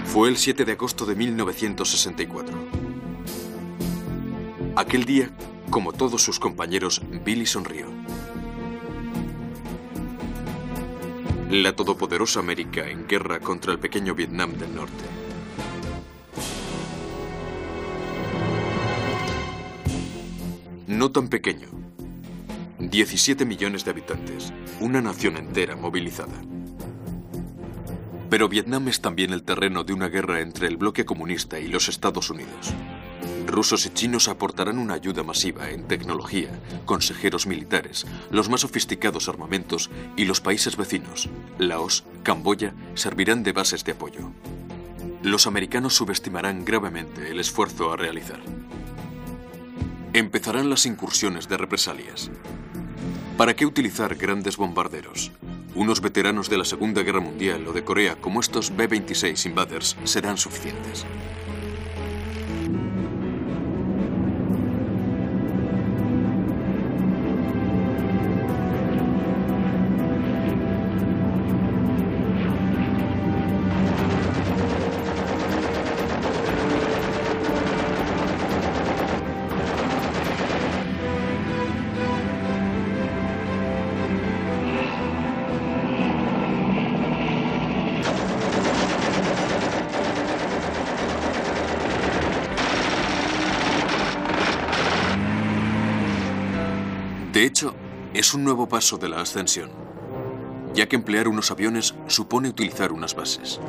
Fue 0.05 0.29
el 0.29 0.37
7 0.37 0.65
de 0.65 0.71
agosto 0.71 1.05
de 1.05 1.15
1964. 1.15 2.57
Aquel 4.75 5.05
día, 5.05 5.29
como 5.69 5.93
todos 5.93 6.23
sus 6.23 6.39
compañeros, 6.39 7.01
Billy 7.23 7.45
sonrió. 7.45 7.87
La 11.49 11.75
todopoderosa 11.75 12.41
América 12.41 12.87
en 12.87 13.07
guerra 13.07 13.39
contra 13.39 13.73
el 13.73 13.79
pequeño 13.79 14.13
Vietnam 14.13 14.53
del 14.53 14.75
Norte. 14.75 15.03
No 20.85 21.11
tan 21.11 21.27
pequeño. 21.27 21.69
17 22.77 23.45
millones 23.45 23.83
de 23.83 23.89
habitantes, 23.89 24.53
una 24.79 25.01
nación 25.01 25.37
entera 25.37 25.75
movilizada. 25.75 26.39
Pero 28.29 28.47
Vietnam 28.47 28.87
es 28.87 29.01
también 29.01 29.33
el 29.33 29.41
terreno 29.41 29.83
de 29.83 29.93
una 29.93 30.07
guerra 30.07 30.41
entre 30.41 30.67
el 30.67 30.77
bloque 30.77 31.03
comunista 31.03 31.59
y 31.59 31.67
los 31.67 31.89
Estados 31.89 32.29
Unidos. 32.29 32.75
Rusos 33.51 33.85
y 33.87 33.89
chinos 33.89 34.27
aportarán 34.27 34.77
una 34.77 34.93
ayuda 34.93 35.23
masiva 35.23 35.71
en 35.71 35.87
tecnología, 35.87 36.49
consejeros 36.85 37.47
militares, 37.47 38.05
los 38.29 38.47
más 38.47 38.61
sofisticados 38.61 39.27
armamentos 39.27 39.89
y 40.15 40.25
los 40.25 40.39
países 40.39 40.77
vecinos, 40.77 41.29
Laos, 41.57 42.03
Camboya, 42.21 42.73
servirán 42.93 43.41
de 43.41 43.51
bases 43.51 43.83
de 43.83 43.93
apoyo. 43.93 44.31
Los 45.23 45.47
americanos 45.47 45.95
subestimarán 45.95 46.63
gravemente 46.63 47.31
el 47.31 47.39
esfuerzo 47.39 47.91
a 47.91 47.97
realizar. 47.97 48.39
Empezarán 50.13 50.69
las 50.69 50.85
incursiones 50.85 51.49
de 51.49 51.57
represalias. 51.57 52.29
¿Para 53.35 53.55
qué 53.55 53.65
utilizar 53.65 54.15
grandes 54.15 54.57
bombarderos? 54.57 55.31
Unos 55.73 56.01
veteranos 56.01 56.49
de 56.49 56.57
la 56.57 56.65
Segunda 56.65 57.01
Guerra 57.01 57.19
Mundial 57.19 57.67
o 57.67 57.73
de 57.73 57.83
Corea 57.83 58.15
como 58.15 58.41
estos 58.41 58.75
B-26 58.75 59.45
Invaders 59.47 59.97
serán 60.03 60.37
suficientes. 60.37 61.05
Es 98.19 98.33
un 98.33 98.43
nuevo 98.43 98.67
paso 98.67 98.97
de 98.97 99.07
la 99.07 99.21
ascensión, 99.21 99.69
ya 100.73 100.89
que 100.89 100.97
emplear 100.97 101.29
unos 101.29 101.51
aviones 101.51 101.95
supone 102.07 102.49
utilizar 102.49 102.91
unas 102.91 103.15
bases, 103.15 103.61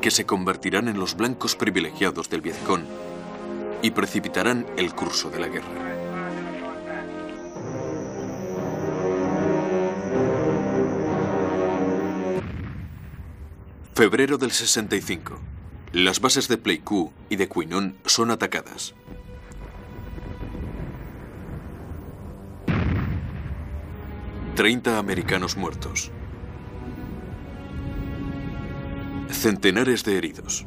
que 0.00 0.10
se 0.10 0.24
convertirán 0.24 0.88
en 0.88 0.98
los 0.98 1.14
blancos 1.14 1.54
privilegiados 1.54 2.30
del 2.30 2.40
Vietcong 2.40 2.84
y 3.82 3.90
precipitarán 3.90 4.66
el 4.78 4.94
curso 4.94 5.28
de 5.28 5.38
la 5.38 5.48
guerra. 5.48 5.68
Febrero 13.94 14.38
del 14.38 14.50
65. 14.50 15.38
Las 15.92 16.20
bases 16.20 16.48
de 16.48 16.56
Pleiku 16.56 17.12
y 17.28 17.36
de 17.36 17.50
Quinón 17.50 17.98
son 18.06 18.30
atacadas. 18.30 18.94
30 24.54 24.98
americanos 24.98 25.56
muertos. 25.56 26.12
Centenares 29.28 30.04
de 30.04 30.16
heridos. 30.16 30.64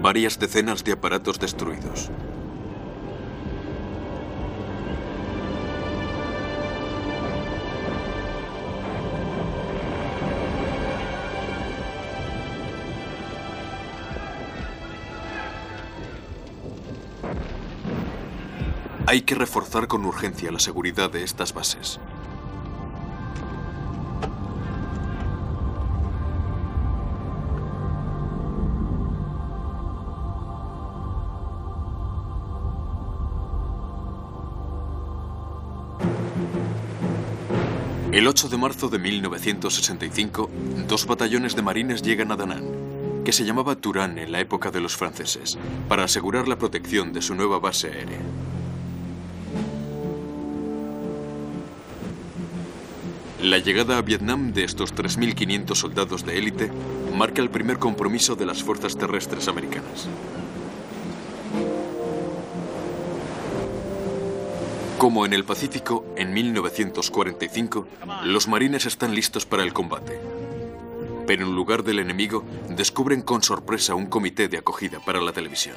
Varias 0.00 0.38
decenas 0.38 0.84
de 0.84 0.92
aparatos 0.92 1.40
destruidos. 1.40 2.08
Hay 19.08 19.22
que 19.22 19.36
reforzar 19.36 19.86
con 19.86 20.04
urgencia 20.04 20.50
la 20.50 20.58
seguridad 20.58 21.08
de 21.08 21.22
estas 21.22 21.54
bases. 21.54 22.00
El 38.10 38.26
8 38.26 38.48
de 38.48 38.56
marzo 38.56 38.88
de 38.88 38.98
1965, 38.98 40.50
dos 40.88 41.06
batallones 41.06 41.54
de 41.54 41.62
marines 41.62 42.02
llegan 42.02 42.32
a 42.32 42.36
Danán, 42.36 42.64
que 43.24 43.32
se 43.32 43.44
llamaba 43.44 43.76
Turán 43.76 44.18
en 44.18 44.32
la 44.32 44.40
época 44.40 44.72
de 44.72 44.80
los 44.80 44.96
franceses, 44.96 45.58
para 45.88 46.02
asegurar 46.02 46.48
la 46.48 46.56
protección 46.56 47.12
de 47.12 47.22
su 47.22 47.36
nueva 47.36 47.60
base 47.60 47.86
aérea. 47.86 48.18
La 53.42 53.58
llegada 53.58 53.98
a 53.98 54.02
Vietnam 54.02 54.54
de 54.54 54.64
estos 54.64 54.94
3.500 54.94 55.74
soldados 55.74 56.24
de 56.24 56.38
élite 56.38 56.70
marca 57.14 57.42
el 57.42 57.50
primer 57.50 57.78
compromiso 57.78 58.34
de 58.34 58.46
las 58.46 58.62
fuerzas 58.62 58.96
terrestres 58.96 59.46
americanas. 59.48 60.08
Como 64.96 65.26
en 65.26 65.34
el 65.34 65.44
Pacífico, 65.44 66.06
en 66.16 66.32
1945, 66.32 67.86
los 68.24 68.48
marines 68.48 68.86
están 68.86 69.14
listos 69.14 69.44
para 69.44 69.62
el 69.62 69.74
combate. 69.74 70.18
Pero 71.26 71.44
en 71.44 71.54
lugar 71.54 71.84
del 71.84 71.98
enemigo, 71.98 72.42
descubren 72.70 73.20
con 73.20 73.42
sorpresa 73.42 73.94
un 73.94 74.06
comité 74.06 74.48
de 74.48 74.56
acogida 74.56 74.98
para 75.04 75.20
la 75.20 75.32
televisión. 75.32 75.76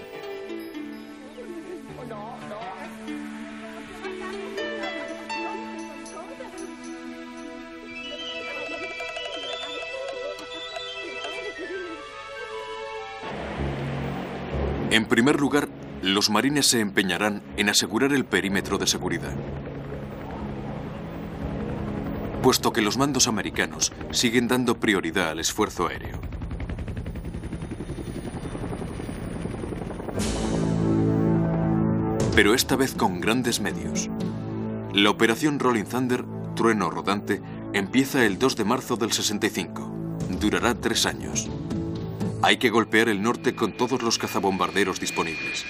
En 14.91 15.05
primer 15.05 15.39
lugar, 15.39 15.69
los 16.01 16.31
marines 16.31 16.65
se 16.65 16.79
empeñarán 16.79 17.43
en 17.57 17.69
asegurar 17.69 18.11
el 18.11 18.25
perímetro 18.25 18.79
de 18.79 18.87
seguridad. 18.87 19.35
Puesto 22.41 22.73
que 22.73 22.81
los 22.81 22.97
mandos 22.97 23.27
americanos 23.27 23.93
siguen 24.11 24.47
dando 24.47 24.79
prioridad 24.79 25.29
al 25.29 25.39
esfuerzo 25.39 25.87
aéreo. 25.87 26.19
Pero 32.33 32.55
esta 32.55 32.75
vez 32.75 32.95
con 32.95 33.19
grandes 33.19 33.59
medios. 33.59 34.09
La 34.93 35.11
operación 35.11 35.59
Rolling 35.59 35.83
Thunder, 35.83 36.25
trueno 36.55 36.89
rodante, 36.89 37.41
empieza 37.73 38.25
el 38.25 38.39
2 38.39 38.55
de 38.55 38.63
marzo 38.63 38.95
del 38.95 39.11
65. 39.11 39.91
Durará 40.39 40.73
tres 40.73 41.05
años. 41.05 41.49
Hay 42.41 42.55
que 42.55 42.69
golpear 42.69 43.09
el 43.09 43.21
norte 43.21 43.53
con 43.53 43.73
todos 43.73 44.01
los 44.01 44.17
cazabombarderos 44.17 45.01
disponibles. 45.01 45.65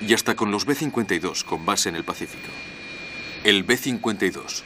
Y 0.00 0.12
hasta 0.12 0.36
con 0.36 0.50
los 0.50 0.66
B-52 0.66 1.42
con 1.42 1.64
base 1.64 1.88
en 1.88 1.96
el 1.96 2.04
Pacífico. 2.04 2.50
El 3.44 3.62
B-52, 3.62 4.62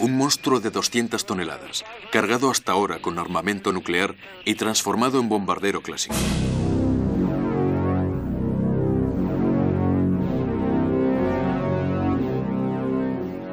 un 0.00 0.16
monstruo 0.16 0.58
de 0.58 0.70
200 0.70 1.24
toneladas, 1.24 1.84
cargado 2.10 2.50
hasta 2.50 2.72
ahora 2.72 3.00
con 3.00 3.20
armamento 3.20 3.72
nuclear 3.72 4.16
y 4.44 4.56
transformado 4.56 5.20
en 5.20 5.28
bombardero 5.28 5.82
clásico. 5.82 6.16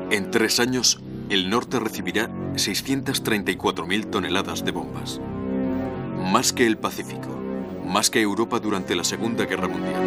En 0.09 0.31
tres 0.31 0.59
años, 0.59 0.99
el 1.29 1.51
norte 1.51 1.79
recibirá 1.79 2.27
634.000 2.55 4.09
toneladas 4.09 4.65
de 4.65 4.71
bombas. 4.71 5.21
Más 6.31 6.51
que 6.51 6.67
el 6.67 6.77
Pacífico, 6.77 7.29
más 7.85 8.09
que 8.09 8.19
Europa 8.21 8.59
durante 8.59 8.95
la 8.95 9.05
Segunda 9.05 9.45
Guerra 9.45 9.69
Mundial. 9.69 10.03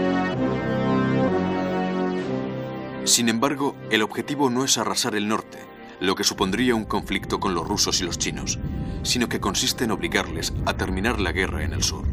Sin 3.05 3.31
embargo, 3.31 3.75
el 3.91 4.03
objetivo 4.03 4.51
no 4.51 4.63
es 4.63 4.77
arrasar 4.77 5.15
el 5.15 5.29
norte, 5.29 5.59
lo 5.99 6.15
que 6.15 6.25
supondría 6.25 6.75
un 6.75 6.85
conflicto 6.85 7.41
con 7.41 7.55
los 7.55 7.67
rusos 7.67 8.03
y 8.03 8.05
los 8.05 8.19
chinos, 8.19 8.59
sino 9.03 9.31
que 9.31 9.41
consiste 9.41 9.85
en 9.85 9.93
obligarles 9.93 10.53
a 10.67 10.77
terminar 10.77 11.21
la 11.21 11.33
guerra 11.33 11.65
en 11.65 11.73
el 11.73 11.83
sur. 11.83 12.05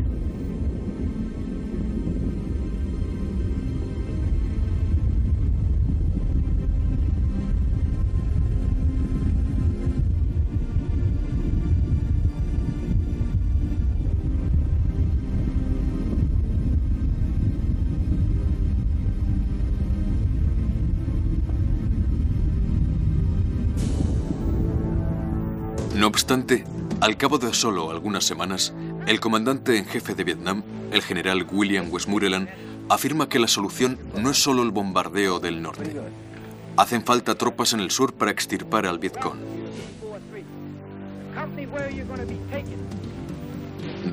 Obstante, 26.27 26.65
al 26.99 27.15
cabo 27.15 27.37
de 27.37 27.53
solo 27.53 27.89
algunas 27.89 28.25
semanas, 28.25 28.73
el 29.05 29.21
comandante 29.21 29.77
en 29.77 29.85
jefe 29.85 30.13
de 30.13 30.25
Vietnam, 30.25 30.61
el 30.91 31.01
general 31.01 31.47
William 31.49 31.87
Westmoreland, 31.89 32.49
afirma 32.89 33.29
que 33.29 33.39
la 33.39 33.47
solución 33.47 33.97
no 34.13 34.31
es 34.31 34.37
solo 34.37 34.61
el 34.61 34.71
bombardeo 34.71 35.39
del 35.39 35.61
norte. 35.61 35.95
Hacen 36.75 37.05
falta 37.05 37.35
tropas 37.35 37.71
en 37.71 37.79
el 37.79 37.91
sur 37.91 38.13
para 38.13 38.31
extirpar 38.31 38.85
al 38.85 38.99
Vietcong. 38.99 39.37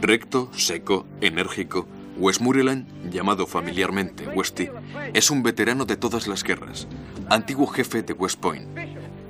Recto, 0.01 0.51
seco, 0.55 1.07
enérgico, 1.21 1.89
Westmoreland, 2.17 3.11
llamado 3.11 3.45
familiarmente 3.45 4.29
Westy, 4.29 4.69
es 5.15 5.33
un 5.33 5.43
veterano 5.43 5.85
de 5.85 5.97
todas 5.97 6.29
las 6.29 6.45
guerras, 6.45 6.87
antiguo 7.29 7.67
jefe 7.67 8.05
de 8.05 8.13
West 8.13 8.39
Point, 8.39 8.69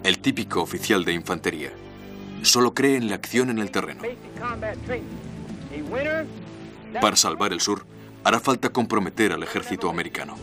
el 0.03 0.19
típico 0.19 0.61
oficial 0.61 1.07
de 1.07 1.15
infantería. 1.15 1.73
Solo 2.45 2.75
cree 2.75 2.97
en 2.97 3.09
la 3.09 3.15
acción 3.15 3.49
en 3.49 3.59
el 3.59 3.71
terreno. 3.71 4.03
Para 7.01 7.17
salvar 7.17 7.55
el 7.55 7.61
sur, 7.61 7.87
hará 8.23 8.39
falta 8.39 8.69
comprometer 8.69 9.33
al 9.33 9.43
ejército 9.43 9.89
americano. 9.89 10.37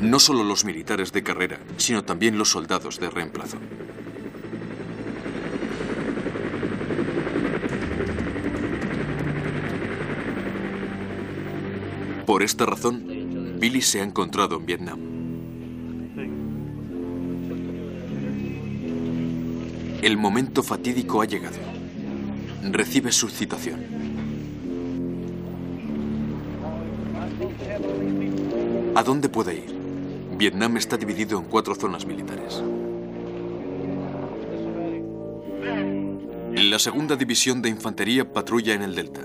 No 0.00 0.18
solo 0.18 0.44
los 0.44 0.64
militares 0.64 1.12
de 1.12 1.22
carrera, 1.22 1.58
sino 1.76 2.04
también 2.04 2.38
los 2.38 2.48
soldados 2.48 2.98
de 2.98 3.10
reemplazo. 3.10 3.58
Por 12.24 12.42
esta 12.42 12.64
razón, 12.64 13.58
Billy 13.60 13.82
se 13.82 14.00
ha 14.00 14.04
encontrado 14.04 14.56
en 14.56 14.66
Vietnam. 14.66 15.15
El 20.02 20.16
momento 20.16 20.62
fatídico 20.62 21.22
ha 21.22 21.24
llegado. 21.24 21.56
Recibe 22.62 23.12
su 23.12 23.28
citación. 23.28 23.80
¿A 28.94 29.02
dónde 29.02 29.28
puede 29.28 29.54
ir? 29.54 29.76
Vietnam 30.36 30.76
está 30.76 30.96
dividido 30.96 31.38
en 31.38 31.44
cuatro 31.46 31.74
zonas 31.74 32.06
militares. 32.06 32.62
La 36.52 36.78
segunda 36.78 37.16
división 37.16 37.60
de 37.62 37.68
infantería 37.68 38.32
patrulla 38.32 38.74
en 38.74 38.82
el 38.82 38.94
delta. 38.94 39.22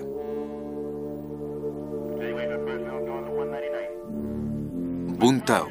Bun 5.18 5.42
Tao, 5.46 5.68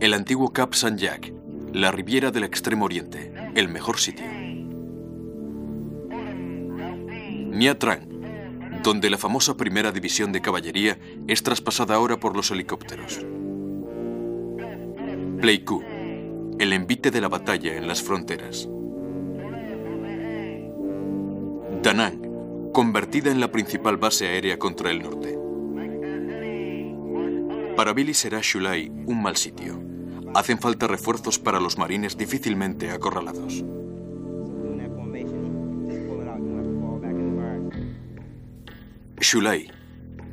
el 0.00 0.14
antiguo 0.14 0.52
Cap 0.52 0.72
San 0.72 0.98
Jac, 0.98 1.32
la 1.72 1.90
Riviera 1.90 2.30
del 2.30 2.44
Extremo 2.44 2.84
Oriente, 2.84 3.32
el 3.58 3.68
mejor 3.68 3.98
sitio. 3.98 4.26
Nha 7.50 7.76
Trang, 7.76 8.06
donde 8.84 9.10
la 9.10 9.18
famosa 9.18 9.56
primera 9.56 9.90
división 9.90 10.30
de 10.30 10.40
caballería 10.40 10.96
es 11.26 11.42
traspasada 11.42 11.96
ahora 11.96 12.20
por 12.20 12.36
los 12.36 12.52
helicópteros. 12.52 13.18
Pleiku, 15.40 15.82
el 16.58 16.72
envite 16.72 17.10
de 17.10 17.20
la 17.20 17.28
batalla 17.28 17.76
en 17.76 17.88
las 17.88 18.00
fronteras. 18.00 18.68
Da 21.82 21.92
Nang, 21.94 22.72
convertida 22.72 23.32
en 23.32 23.40
la 23.40 23.50
principal 23.50 23.96
base 23.96 24.28
aérea 24.28 24.58
contra 24.58 24.90
el 24.92 25.02
norte. 25.02 25.36
Para 27.76 27.92
Billy 27.92 28.14
será 28.14 28.40
Shulai 28.40 28.88
un 28.88 29.20
mal 29.20 29.36
sitio. 29.36 29.87
Hacen 30.34 30.58
falta 30.58 30.86
refuerzos 30.86 31.38
para 31.38 31.60
los 31.60 31.78
marines 31.78 32.16
difícilmente 32.16 32.90
acorralados. 32.90 33.64
Shulai, 39.20 39.70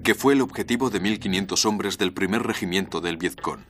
que 0.03 0.13
fue 0.13 0.33
el 0.33 0.41
objetivo 0.41 0.89
de 0.89 1.01
1.500 1.01 1.65
hombres 1.65 1.97
del 1.97 2.13
primer 2.13 2.43
regimiento 2.43 3.01
del 3.01 3.17
Vietcong. 3.17 3.61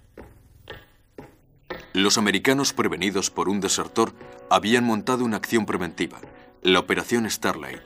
Los 1.94 2.18
americanos, 2.18 2.74
prevenidos 2.74 3.32
por 3.32 3.48
un 3.48 3.62
desertor, 3.62 4.14
habían 4.50 4.84
montado 4.84 5.24
una 5.24 5.38
acción 5.38 5.66
preventiva, 5.66 6.20
la 6.62 6.80
Operación 6.80 7.30
Starlight. 7.30 7.82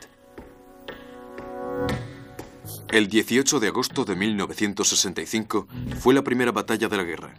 El 2.92 3.08
18 3.08 3.60
de 3.60 3.68
agosto 3.68 4.04
de 4.04 4.16
1965 4.16 5.68
fue 6.00 6.16
la 6.16 6.24
primera 6.24 6.52
batalla 6.52 6.88
de 6.90 6.98
la 6.98 7.04
guerra, 7.04 7.36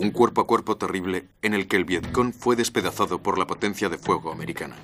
un 0.00 0.12
cuerpo 0.12 0.40
a 0.40 0.46
cuerpo 0.46 0.78
terrible 0.78 1.28
en 1.42 1.52
el 1.52 1.68
que 1.68 1.76
el 1.76 1.84
Vietcong 1.84 2.32
fue 2.32 2.56
despedazado 2.56 3.22
por 3.22 3.38
la 3.38 3.46
potencia 3.46 3.90
de 3.90 3.98
fuego 3.98 4.32
americana. 4.32 4.76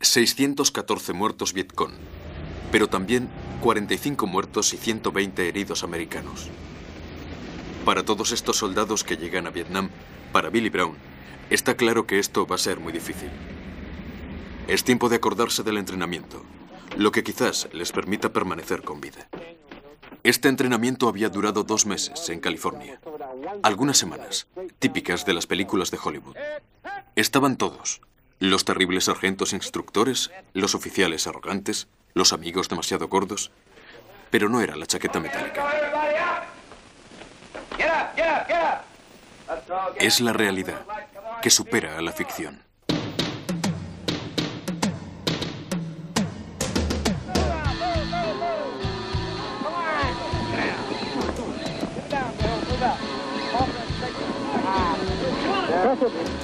614 0.00 1.14
muertos 1.14 1.54
Vietcong, 1.54 1.94
pero 2.70 2.88
también 2.88 3.30
45 3.62 4.26
muertos 4.26 4.74
y 4.74 4.76
120 4.76 5.48
heridos 5.48 5.82
americanos. 5.84 6.50
Para 7.86 8.04
todos 8.04 8.32
estos 8.32 8.58
soldados 8.58 9.02
que 9.02 9.16
llegan 9.16 9.46
a 9.46 9.50
Vietnam, 9.50 9.88
para 10.32 10.50
Billy 10.50 10.68
Brown, 10.68 10.96
está 11.48 11.76
claro 11.76 12.06
que 12.06 12.18
esto 12.18 12.46
va 12.46 12.56
a 12.56 12.58
ser 12.58 12.78
muy 12.78 12.92
difícil. 12.92 13.30
Es 14.68 14.84
tiempo 14.84 15.08
de 15.08 15.16
acordarse 15.16 15.62
del 15.62 15.78
entrenamiento, 15.78 16.42
lo 16.98 17.10
que 17.10 17.24
quizás 17.24 17.70
les 17.72 17.90
permita 17.92 18.34
permanecer 18.34 18.82
con 18.82 19.00
vida. 19.00 19.30
Este 20.26 20.48
entrenamiento 20.48 21.08
había 21.08 21.28
durado 21.28 21.62
dos 21.62 21.86
meses 21.86 22.30
en 22.30 22.40
California. 22.40 22.98
Algunas 23.62 23.96
semanas, 23.96 24.48
típicas 24.80 25.24
de 25.24 25.32
las 25.32 25.46
películas 25.46 25.92
de 25.92 26.00
Hollywood. 26.02 26.36
Estaban 27.14 27.56
todos. 27.56 28.00
Los 28.40 28.64
terribles 28.64 29.04
sargentos 29.04 29.52
instructores, 29.52 30.32
los 30.52 30.74
oficiales 30.74 31.28
arrogantes, 31.28 31.86
los 32.12 32.32
amigos 32.32 32.68
demasiado 32.68 33.06
gordos. 33.06 33.52
Pero 34.32 34.48
no 34.48 34.60
era 34.60 34.74
la 34.74 34.86
chaqueta 34.86 35.20
metálica. 35.20 35.64
Es 40.00 40.20
la 40.20 40.32
realidad 40.32 40.84
que 41.40 41.50
supera 41.50 41.98
a 41.98 42.02
la 42.02 42.10
ficción. 42.10 42.65
그 55.98 56.04
렇. 56.04 56.35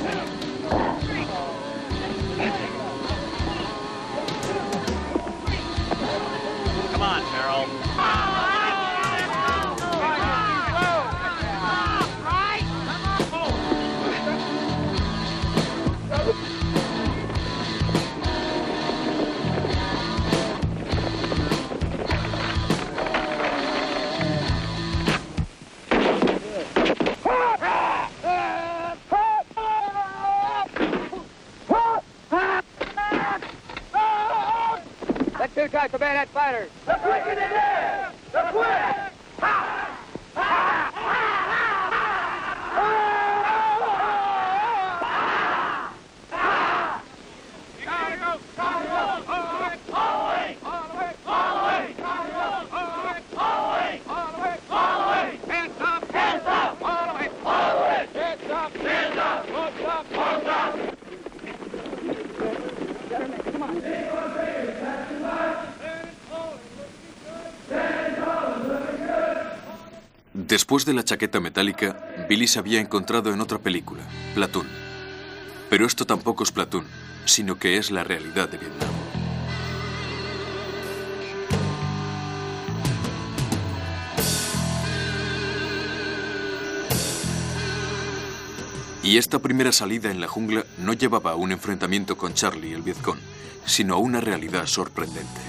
too 35.62 35.68
types 35.68 35.94
of 35.94 36.00
bad 36.00 36.28
fighters. 36.30 36.70
The 36.86 36.94
quicker 36.94 37.34
the 37.34 37.40
death, 37.40 38.14
the 38.32 38.40
quick! 38.50 39.11
Después 70.52 70.84
de 70.84 70.92
la 70.92 71.02
chaqueta 71.02 71.40
metálica, 71.40 71.96
Billy 72.28 72.46
se 72.46 72.58
había 72.58 72.78
encontrado 72.78 73.32
en 73.32 73.40
otra 73.40 73.58
película, 73.58 74.02
Platoon. 74.34 74.66
Pero 75.70 75.86
esto 75.86 76.04
tampoco 76.04 76.42
es 76.44 76.52
Platoon, 76.52 76.84
sino 77.24 77.58
que 77.58 77.78
es 77.78 77.90
la 77.90 78.04
realidad 78.04 78.50
de 78.50 78.58
Vietnam. 78.58 78.90
Y 89.02 89.16
esta 89.16 89.38
primera 89.38 89.72
salida 89.72 90.10
en 90.10 90.20
la 90.20 90.28
jungla 90.28 90.66
no 90.76 90.92
llevaba 90.92 91.30
a 91.30 91.36
un 91.36 91.52
enfrentamiento 91.52 92.18
con 92.18 92.34
Charlie 92.34 92.74
el 92.74 92.82
Vietcong, 92.82 93.20
sino 93.64 93.94
a 93.94 93.96
una 93.96 94.20
realidad 94.20 94.66
sorprendente. 94.66 95.41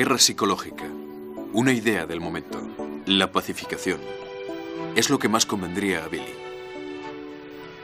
Guerra 0.00 0.16
psicológica, 0.16 0.86
una 1.52 1.74
idea 1.74 2.06
del 2.06 2.20
momento, 2.20 2.58
la 3.04 3.32
pacificación, 3.32 4.00
es 4.96 5.10
lo 5.10 5.18
que 5.18 5.28
más 5.28 5.44
convendría 5.44 6.02
a 6.02 6.08
Billy. 6.08 6.32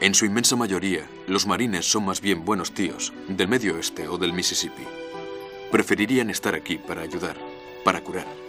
En 0.00 0.14
su 0.14 0.24
inmensa 0.24 0.56
mayoría, 0.56 1.06
los 1.26 1.46
marines 1.46 1.84
son 1.84 2.06
más 2.06 2.22
bien 2.22 2.46
buenos 2.46 2.72
tíos, 2.72 3.12
del 3.28 3.48
medio 3.48 3.74
oeste 3.74 4.08
o 4.08 4.16
del 4.16 4.32
Mississippi. 4.32 4.84
Preferirían 5.70 6.30
estar 6.30 6.54
aquí 6.54 6.78
para 6.78 7.02
ayudar, 7.02 7.36
para 7.84 8.00
curar. 8.00 8.45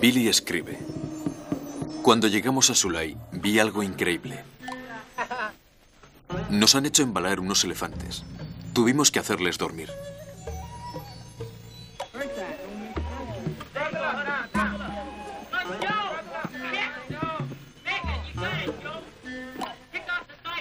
Billy 0.00 0.28
escribe. 0.28 0.78
Cuando 2.02 2.26
llegamos 2.26 2.70
a 2.70 2.74
Sulay, 2.74 3.18
vi 3.32 3.58
algo 3.58 3.82
increíble. 3.82 4.42
Nos 6.48 6.74
han 6.74 6.86
hecho 6.86 7.02
embalar 7.02 7.38
unos 7.38 7.64
elefantes. 7.64 8.24
Tuvimos 8.72 9.10
que 9.10 9.18
hacerles 9.18 9.58
dormir. 9.58 9.90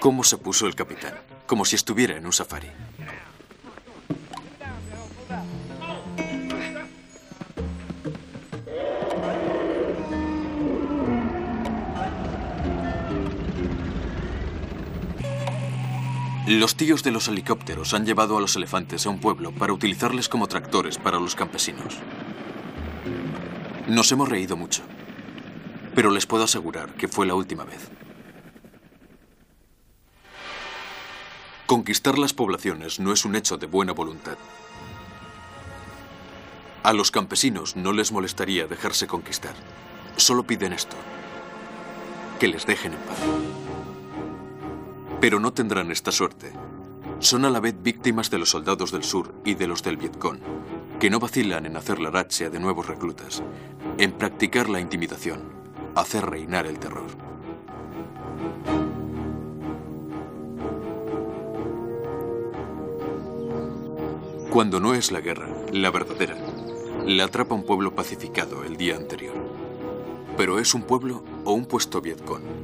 ¿Cómo 0.02 0.26
se 0.26 0.38
puso 0.38 0.68
el 0.68 0.76
capitán? 0.76 1.14
Como 1.48 1.64
si 1.64 1.78
estuviera 1.78 2.18
en 2.18 2.26
un 2.26 2.34
safari. 2.34 2.68
Los 16.50 16.76
tíos 16.76 17.04
de 17.04 17.12
los 17.12 17.28
helicópteros 17.28 17.94
han 17.94 18.08
llevado 18.08 18.36
a 18.36 18.42
los 18.42 18.56
elefantes 18.56 19.06
a 19.06 19.12
un 19.12 19.20
pueblo 19.20 19.52
para 19.52 19.72
utilizarles 19.72 20.28
como 20.28 20.48
tractores 20.48 20.98
para 20.98 21.20
los 21.20 21.36
campesinos. 21.36 22.00
Nos 23.88 24.12
hemos 24.12 24.28
reído 24.28 24.58
mucho, 24.58 24.82
pero 25.94 26.10
les 26.10 26.26
puedo 26.26 26.46
asegurar 26.46 26.96
que 26.96 27.08
fue 27.08 27.28
la 27.28 27.36
última 27.36 27.66
vez. 27.66 27.92
Conquistar 31.68 32.18
las 32.18 32.34
poblaciones 32.34 33.00
no 33.00 33.14
es 33.14 33.26
un 33.26 33.36
hecho 33.36 33.58
de 33.58 33.68
buena 33.68 33.94
voluntad. 33.94 34.40
A 36.82 36.94
los 36.94 37.12
campesinos 37.12 37.76
no 37.76 37.94
les 37.94 38.12
molestaría 38.12 38.66
dejarse 38.66 39.06
conquistar. 39.06 39.54
Solo 40.16 40.42
piden 40.42 40.74
esto, 40.74 40.96
que 42.40 42.48
les 42.48 42.66
dejen 42.66 42.94
en 42.94 43.00
paz. 43.02 43.69
Pero 45.22 45.40
no 45.40 45.52
tendrán 45.52 45.92
esta 45.92 46.12
suerte. 46.12 46.54
Son 47.20 47.44
a 47.44 47.50
la 47.50 47.60
vez 47.60 47.76
víctimas 47.82 48.30
de 48.30 48.38
los 48.38 48.50
soldados 48.50 48.92
del 48.92 49.04
sur 49.04 49.34
y 49.44 49.56
de 49.56 49.68
los 49.68 49.84
del 49.84 49.98
Vietcong, 49.98 50.40
que 51.00 51.10
no 51.10 51.20
vacilan 51.20 51.66
en 51.66 51.76
hacer 51.76 52.00
la 52.00 52.10
racha 52.10 52.50
de 52.50 52.60
nuevos 52.60 52.88
reclutas, 52.88 53.44
en 53.98 54.14
practicar 54.14 54.70
la 54.70 54.80
intimidación, 54.80 55.42
hacer 55.96 56.26
reinar 56.26 56.66
el 56.66 56.80
terror. 56.80 57.10
Cuando 64.50 64.80
no 64.80 64.96
es 64.96 65.12
la 65.12 65.20
guerra, 65.20 65.48
la 65.72 65.92
verdadera, 65.92 66.36
la 67.06 67.26
atrapa 67.26 67.56
un 67.56 67.64
pueblo 67.64 67.94
pacificado 67.94 68.64
el 68.64 68.78
día 68.78 68.96
anterior. 68.96 69.36
Pero 70.38 70.60
es 70.60 70.74
un 70.74 70.84
pueblo 70.84 71.24
o 71.44 71.52
un 71.52 71.66
puesto 71.66 72.02
Vietcong. 72.02 72.59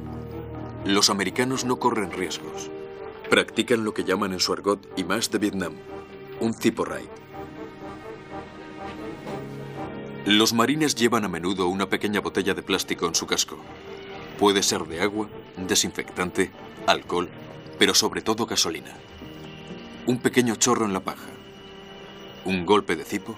Los 0.86 1.10
americanos 1.10 1.64
no 1.64 1.80
corren 1.80 2.12
riesgos. 2.12 2.70
Practican 3.28 3.82
lo 3.82 3.92
que 3.92 4.04
llaman 4.04 4.32
en 4.32 4.38
su 4.38 4.52
argot 4.52 4.80
más 5.02 5.32
de 5.32 5.38
Vietnam, 5.38 5.72
un 6.38 6.54
tipo 6.54 6.84
raid. 6.84 7.08
Los 10.26 10.52
marines 10.52 10.94
llevan 10.94 11.24
a 11.24 11.28
menudo 11.28 11.66
una 11.66 11.88
pequeña 11.88 12.20
botella 12.20 12.54
de 12.54 12.62
plástico 12.62 13.08
en 13.08 13.16
su 13.16 13.26
casco. 13.26 13.58
Puede 14.38 14.62
ser 14.62 14.84
de 14.84 15.00
agua, 15.00 15.28
desinfectante, 15.56 16.52
alcohol, 16.86 17.28
pero 17.80 17.92
sobre 17.92 18.22
todo 18.22 18.46
gasolina. 18.46 18.96
Un 20.06 20.18
pequeño 20.18 20.54
chorro 20.54 20.86
en 20.86 20.92
la 20.92 21.00
paja. 21.00 21.30
Un 22.44 22.64
golpe 22.64 22.94
de 22.94 23.02
cipo 23.02 23.36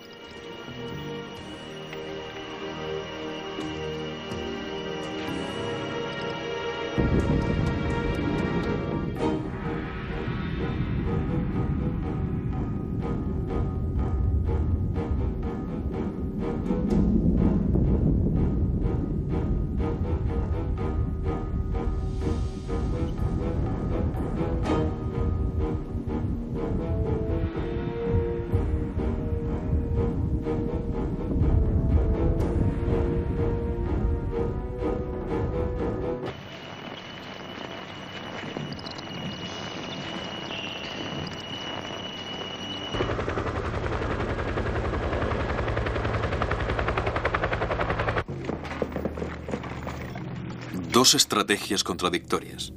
Dos 51.09 51.15
estrategias 51.15 51.85
contradictorias. 51.85 52.75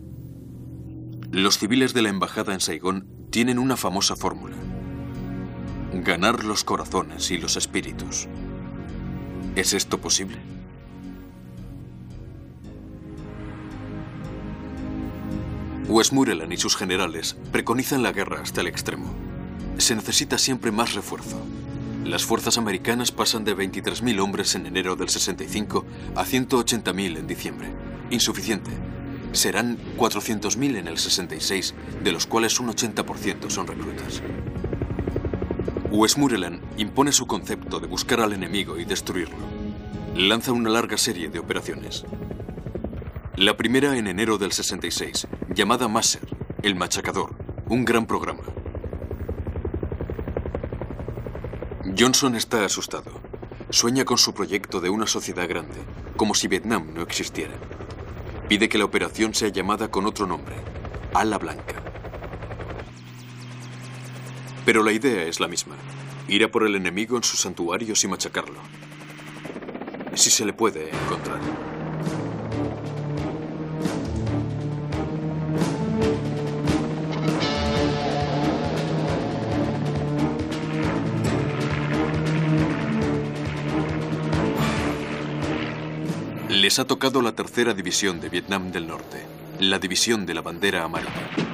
Los 1.31 1.57
civiles 1.57 1.93
de 1.93 2.01
la 2.01 2.07
embajada 2.07 2.53
en 2.53 2.61
Saigón 2.61 3.05
tienen 3.29 3.59
una 3.59 3.75
famosa 3.75 4.15
fórmula. 4.15 4.55
Ganar 5.91 6.45
los 6.45 6.63
corazones 6.63 7.29
y 7.29 7.37
los 7.37 7.57
espíritus. 7.57 8.29
¿Es 9.57 9.73
esto 9.73 9.99
posible? 9.99 10.37
Westmoreland 15.89 16.53
y 16.53 16.57
sus 16.57 16.77
generales 16.77 17.35
preconizan 17.51 18.01
la 18.01 18.13
guerra 18.13 18.39
hasta 18.39 18.61
el 18.61 18.67
extremo. 18.67 19.13
Se 19.77 19.93
necesita 19.93 20.37
siempre 20.37 20.71
más 20.71 20.93
refuerzo. 20.93 21.35
Las 22.05 22.23
fuerzas 22.23 22.57
americanas 22.57 23.11
pasan 23.11 23.43
de 23.43 23.57
23.000 23.57 24.21
hombres 24.21 24.55
en 24.55 24.67
enero 24.67 24.95
del 24.95 25.09
65 25.09 25.85
a 26.15 26.23
180.000 26.23 27.17
en 27.17 27.27
diciembre. 27.27 27.90
Insuficiente. 28.11 28.71
Serán 29.31 29.77
400.000 29.97 30.77
en 30.77 30.87
el 30.89 30.97
66, 30.97 31.73
de 32.03 32.11
los 32.11 32.27
cuales 32.27 32.59
un 32.59 32.67
80% 32.67 33.49
son 33.49 33.67
reclutas. 33.67 34.21
Westmoreland 35.89 36.61
impone 36.77 37.13
su 37.13 37.25
concepto 37.25 37.79
de 37.79 37.87
buscar 37.87 38.19
al 38.19 38.33
enemigo 38.33 38.77
y 38.77 38.83
destruirlo. 38.83 39.37
Lanza 40.15 40.51
una 40.51 40.69
larga 40.69 40.97
serie 40.97 41.29
de 41.29 41.39
operaciones. 41.39 42.03
La 43.37 43.55
primera 43.55 43.97
en 43.97 44.07
enero 44.07 44.37
del 44.37 44.51
66, 44.51 45.27
llamada 45.55 45.87
Masser, 45.87 46.27
el 46.63 46.75
machacador, 46.75 47.33
un 47.69 47.85
gran 47.85 48.05
programa. 48.05 48.43
Johnson 51.97 52.35
está 52.35 52.65
asustado. 52.65 53.21
Sueña 53.69 54.03
con 54.03 54.17
su 54.17 54.33
proyecto 54.33 54.81
de 54.81 54.89
una 54.89 55.07
sociedad 55.07 55.47
grande, 55.47 55.77
como 56.17 56.35
si 56.35 56.49
Vietnam 56.49 56.93
no 56.93 57.01
existiera. 57.01 57.53
Pide 58.51 58.67
que 58.67 58.77
la 58.77 58.83
operación 58.83 59.33
sea 59.33 59.47
llamada 59.47 59.89
con 59.89 60.05
otro 60.05 60.27
nombre, 60.27 60.57
Ala 61.13 61.37
Blanca. 61.37 61.81
Pero 64.65 64.83
la 64.83 64.91
idea 64.91 65.23
es 65.23 65.39
la 65.39 65.47
misma, 65.47 65.77
ir 66.27 66.43
a 66.43 66.51
por 66.51 66.65
el 66.65 66.75
enemigo 66.75 67.15
en 67.15 67.23
sus 67.23 67.39
santuarios 67.39 68.03
y 68.03 68.09
machacarlo. 68.09 68.59
si 70.15 70.29
se 70.29 70.43
le 70.43 70.51
puede 70.51 70.89
encontrar. 70.89 71.70
Les 86.71 86.79
ha 86.79 86.85
tocado 86.85 87.21
la 87.21 87.33
tercera 87.33 87.73
división 87.73 88.21
de 88.21 88.29
Vietnam 88.29 88.71
del 88.71 88.87
Norte, 88.87 89.25
la 89.59 89.77
división 89.77 90.25
de 90.25 90.33
la 90.33 90.41
bandera 90.41 90.85
amarilla. 90.85 91.50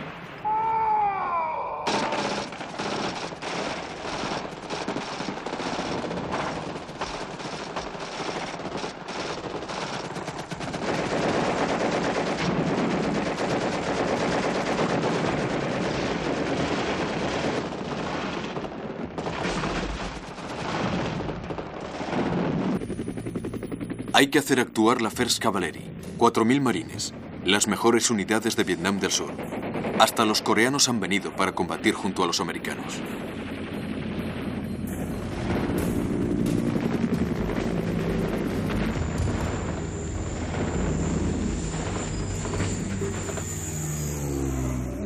Hay 24.17 24.29
que 24.29 24.39
hacer 24.39 24.59
actuar 24.59 25.03
la 25.03 25.11
First 25.11 25.37
Cavalry, 25.37 25.91
4.000 26.17 26.59
marines, 26.59 27.13
las 27.45 27.67
mejores 27.67 28.09
unidades 28.09 28.55
de 28.55 28.63
Vietnam 28.63 28.99
del 28.99 29.11
Sur. 29.11 29.31
Hasta 29.99 30.25
los 30.25 30.41
coreanos 30.41 30.89
han 30.89 30.99
venido 30.99 31.35
para 31.35 31.51
combatir 31.51 31.93
junto 31.93 32.23
a 32.23 32.25
los 32.25 32.39
americanos. 32.39 32.95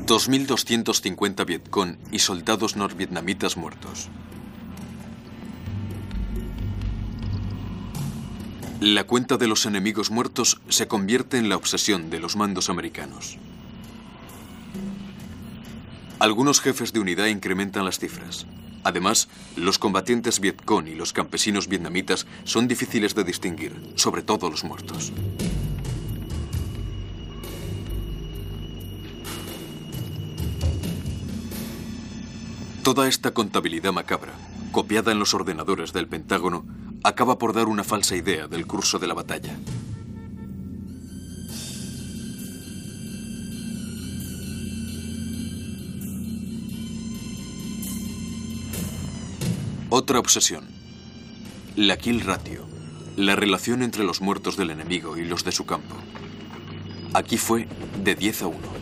...2.250 0.07 1.45
Vietcong 1.45 1.97
y 2.13 2.19
soldados 2.19 2.77
norvietnamitas 2.77 3.57
muertos. 3.57 4.09
La 8.81 9.03
cuenta 9.03 9.37
de 9.37 9.47
los 9.47 9.67
enemigos 9.67 10.09
muertos 10.09 10.59
se 10.67 10.87
convierte 10.87 11.37
en 11.37 11.49
la 11.49 11.55
obsesión 11.55 12.09
de 12.09 12.19
los 12.19 12.35
mandos 12.35 12.67
americanos. 12.67 13.37
Algunos 16.17 16.61
jefes 16.61 16.91
de 16.91 16.99
unidad 16.99 17.27
incrementan 17.27 17.85
las 17.85 17.99
cifras. 17.99 18.47
Además, 18.83 19.29
los 19.55 19.77
combatientes 19.77 20.39
Vietcong 20.39 20.87
y 20.87 20.95
los 20.95 21.13
campesinos 21.13 21.67
vietnamitas 21.67 22.25
son 22.43 22.67
difíciles 22.67 23.13
de 23.13 23.23
distinguir, 23.23 23.75
sobre 23.93 24.23
todo 24.23 24.49
los 24.49 24.63
muertos. 24.63 25.13
Toda 32.81 33.07
esta 33.07 33.31
contabilidad 33.31 33.93
macabra, 33.93 34.33
copiada 34.71 35.11
en 35.11 35.19
los 35.19 35.35
ordenadores 35.35 35.93
del 35.93 36.07
Pentágono, 36.07 36.65
acaba 37.03 37.37
por 37.37 37.53
dar 37.53 37.67
una 37.67 37.83
falsa 37.83 38.15
idea 38.15 38.47
del 38.47 38.67
curso 38.67 38.99
de 38.99 39.07
la 39.07 39.13
batalla. 39.13 39.57
Otra 49.89 50.19
obsesión. 50.19 50.65
La 51.75 51.97
kill 51.97 52.21
ratio. 52.21 52.65
La 53.17 53.35
relación 53.35 53.83
entre 53.83 54.03
los 54.03 54.21
muertos 54.21 54.55
del 54.55 54.69
enemigo 54.69 55.17
y 55.17 55.25
los 55.25 55.43
de 55.43 55.51
su 55.51 55.65
campo. 55.65 55.95
Aquí 57.13 57.37
fue 57.37 57.67
de 58.01 58.15
10 58.15 58.43
a 58.43 58.47
1. 58.47 58.80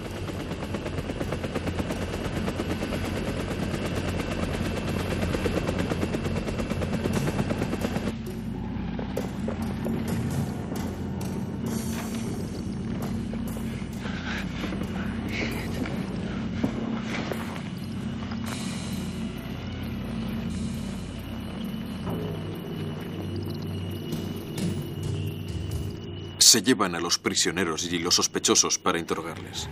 Se 26.49 26.63
llevan 26.63 26.95
a 26.95 26.99
los 26.99 27.19
prisioneros 27.19 27.83
y 27.91 27.99
los 27.99 28.15
sospechosos 28.15 28.79
para 28.79 28.97
interrogarles. 28.97 29.69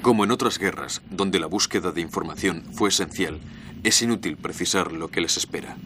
Como 0.00 0.24
en 0.24 0.30
otras 0.30 0.58
guerras, 0.58 1.02
donde 1.10 1.38
la 1.38 1.46
búsqueda 1.46 1.92
de 1.92 2.00
información 2.00 2.64
fue 2.72 2.88
esencial, 2.88 3.40
es 3.82 4.00
inútil 4.00 4.38
precisar 4.38 4.92
lo 4.92 5.08
que 5.08 5.20
les 5.20 5.36
espera. 5.36 5.76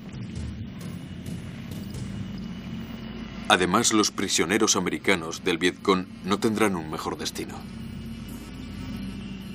Además, 3.48 3.92
los 3.92 4.12
prisioneros 4.12 4.76
americanos 4.76 5.42
del 5.42 5.58
Vietcong 5.58 6.06
no 6.24 6.38
tendrán 6.38 6.76
un 6.76 6.88
mejor 6.88 7.18
destino. 7.18 7.58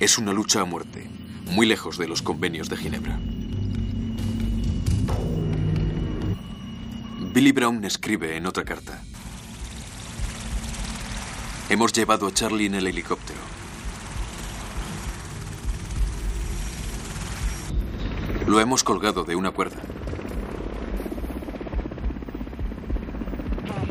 Es 0.00 0.18
una 0.18 0.34
lucha 0.34 0.60
a 0.60 0.64
muerte, 0.66 1.08
muy 1.46 1.64
lejos 1.64 1.96
de 1.96 2.08
los 2.08 2.20
convenios 2.20 2.68
de 2.68 2.76
Ginebra. 2.76 3.18
Billy 7.32 7.52
Brown 7.52 7.82
escribe 7.86 8.36
en 8.36 8.44
otra 8.44 8.64
carta. 8.64 9.02
Hemos 11.70 11.94
llevado 11.94 12.26
a 12.26 12.32
Charlie 12.32 12.66
en 12.66 12.74
el 12.74 12.86
helicóptero. 12.86 13.40
Lo 18.46 18.60
hemos 18.60 18.84
colgado 18.84 19.24
de 19.24 19.34
una 19.34 19.50
cuerda. 19.50 19.80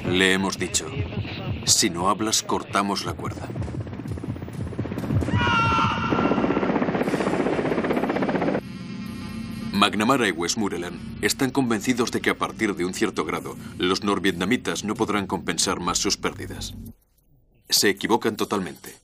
Le 0.08 0.34
hemos 0.34 0.60
dicho, 0.60 0.86
si 1.66 1.90
no 1.90 2.10
hablas, 2.10 2.44
cortamos 2.44 3.06
la 3.06 3.14
cuerda. 3.14 3.50
McNamara 9.72 10.28
y 10.28 10.32
Westmoreland 10.32 11.24
están 11.24 11.50
convencidos 11.50 12.12
de 12.12 12.22
que 12.22 12.30
a 12.30 12.38
partir 12.38 12.76
de 12.76 12.86
un 12.86 12.94
cierto 12.94 13.26
grado, 13.26 13.58
los 13.80 14.04
norvietnamitas 14.04 14.84
no 14.84 14.94
podrán 14.94 15.26
compensar 15.26 15.80
más 15.80 15.98
sus 15.98 16.18
pérdidas. 16.18 16.76
Se 17.74 17.90
equivocan 17.90 18.38
totalmente. 18.38 19.00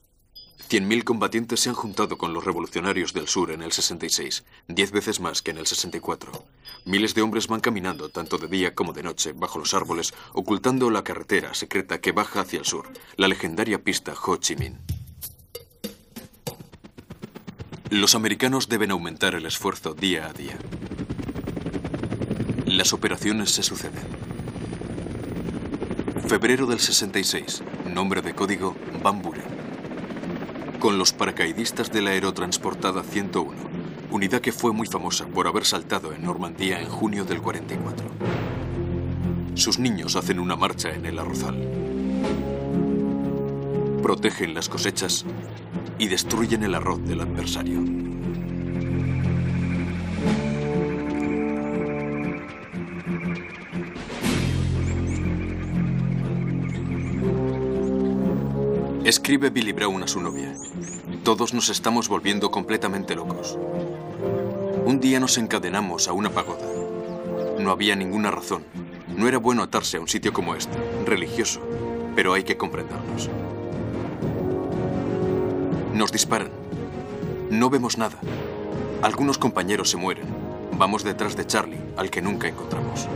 100.000 0.70 1.04
combatientes 1.04 1.60
se 1.60 1.70
han 1.70 1.76
juntado 1.76 2.20
con 2.20 2.34
los 2.34 2.44
revolucionarios 2.44 3.14
del 3.14 3.28
sur 3.28 3.50
en 3.50 3.64
el 3.64 3.72
66, 3.72 4.44
diez 4.68 4.92
veces 4.92 5.20
más 5.20 5.42
que 5.42 5.50
en 5.50 5.58
el 5.58 5.66
64. 5.66 6.46
Miles 6.86 7.16
de 7.16 7.24
hombres 7.24 7.48
van 7.48 7.62
caminando, 7.62 8.10
tanto 8.10 8.38
de 8.38 8.48
día 8.48 8.76
como 8.76 8.94
de 8.94 9.02
noche, 9.02 9.34
bajo 9.34 9.58
los 9.58 9.74
árboles, 9.74 10.14
ocultando 10.34 10.92
la 10.92 11.04
carretera 11.04 11.56
secreta 11.56 12.00
que 12.00 12.12
baja 12.12 12.42
hacia 12.42 12.60
el 12.60 12.66
sur, 12.66 12.88
la 13.16 13.28
legendaria 13.28 13.84
pista 13.84 14.14
Ho 14.24 14.38
Chi 14.38 14.56
Minh. 14.56 14.78
Los 17.90 18.14
americanos 18.14 18.70
deben 18.70 18.92
aumentar 18.92 19.34
el 19.34 19.48
esfuerzo 19.48 19.96
día 19.96 20.28
a 20.28 20.34
día. 20.34 20.60
Las 22.68 22.94
operaciones 22.94 23.50
se 23.50 23.64
suceden. 23.64 24.04
Febrero 26.28 26.68
del 26.68 26.80
66. 26.80 27.64
Nombre 27.94 28.22
de 28.22 28.34
código 28.34 28.76
Van 29.04 29.22
Buren. 29.22 29.44
Con 30.80 30.98
los 30.98 31.12
paracaidistas 31.12 31.92
de 31.92 32.02
la 32.02 32.12
aerotransportada 32.12 33.04
101, 33.04 33.52
unidad 34.12 34.42
que 34.42 34.52
fue 34.52 34.72
muy 34.72 34.88
famosa 34.88 35.26
por 35.26 35.48
haber 35.48 35.66
saltado 35.66 36.14
en 36.14 36.24
Normandía 36.24 36.80
en 36.80 36.88
junio 36.88 37.26
del 37.26 37.42
44. 37.42 38.06
Sus 39.56 39.80
niños 39.80 40.16
hacen 40.16 40.40
una 40.40 40.56
marcha 40.56 40.94
en 40.94 41.06
el 41.06 41.20
arrozal. 41.20 41.58
Protegen 44.02 44.54
las 44.54 44.70
cosechas 44.70 45.26
y 45.98 46.08
destruyen 46.08 46.64
el 46.64 46.76
arroz 46.76 47.04
del 47.06 47.22
adversario. 47.22 48.09
Escribe 59.30 59.52
Billy 59.52 59.74
Brown 59.74 60.02
a 60.02 60.08
su 60.08 60.20
novia. 60.20 60.56
Todos 61.24 61.54
nos 61.54 61.70
estamos 61.70 62.10
volviendo 62.10 62.50
completamente 62.50 63.14
locos. 63.14 63.60
Un 64.86 65.00
día 65.00 65.20
nos 65.20 65.38
encadenamos 65.38 66.08
a 66.08 66.14
una 66.14 66.32
pagoda. 66.32 66.66
No 67.60 67.70
había 67.70 67.96
ninguna 67.96 68.32
razón. 68.32 68.64
No 69.16 69.28
era 69.28 69.38
bueno 69.38 69.62
atarse 69.62 69.98
a 69.98 70.00
un 70.00 70.08
sitio 70.08 70.34
como 70.34 70.56
este, 70.56 70.80
religioso, 71.06 71.62
pero 72.16 72.34
hay 72.34 72.44
que 72.44 72.58
comprendernos. 72.58 73.30
Nos 75.94 76.12
disparan. 76.12 76.50
No 77.52 77.70
vemos 77.70 78.00
nada. 78.00 78.18
Algunos 79.04 79.38
compañeros 79.38 79.92
se 79.92 79.98
mueren. 79.98 80.26
Vamos 80.76 81.04
detrás 81.04 81.36
de 81.36 81.46
Charlie, 81.46 81.78
al 81.98 82.10
que 82.10 82.24
nunca 82.24 82.48
encontramos. 82.48 83.08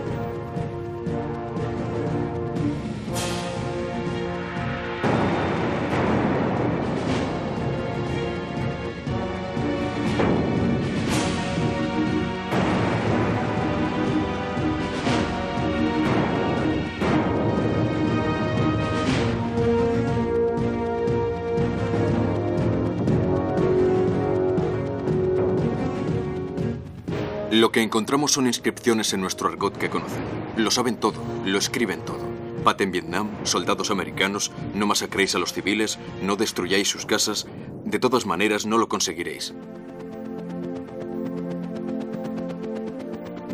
Que 27.73 27.81
encontramos 27.81 28.31
son 28.31 28.47
inscripciones 28.47 29.11
en 29.11 29.19
nuestro 29.19 29.49
argot 29.49 29.77
que 29.77 29.89
conocen. 29.89 30.23
Lo 30.55 30.71
saben 30.71 30.95
todo, 30.95 31.21
lo 31.43 31.57
escriben 31.57 32.05
todo. 32.05 32.23
Paz 32.63 32.79
en 32.79 32.91
Vietnam, 32.93 33.29
soldados 33.43 33.91
americanos, 33.91 34.51
no 34.73 34.85
masacréis 34.85 35.35
a 35.35 35.39
los 35.39 35.51
civiles, 35.51 35.99
no 36.21 36.37
destruyáis 36.37 36.87
sus 36.87 37.05
casas. 37.05 37.47
De 37.83 37.99
todas 37.99 38.25
maneras, 38.25 38.65
no 38.65 38.77
lo 38.77 38.87
conseguiréis. 38.87 39.53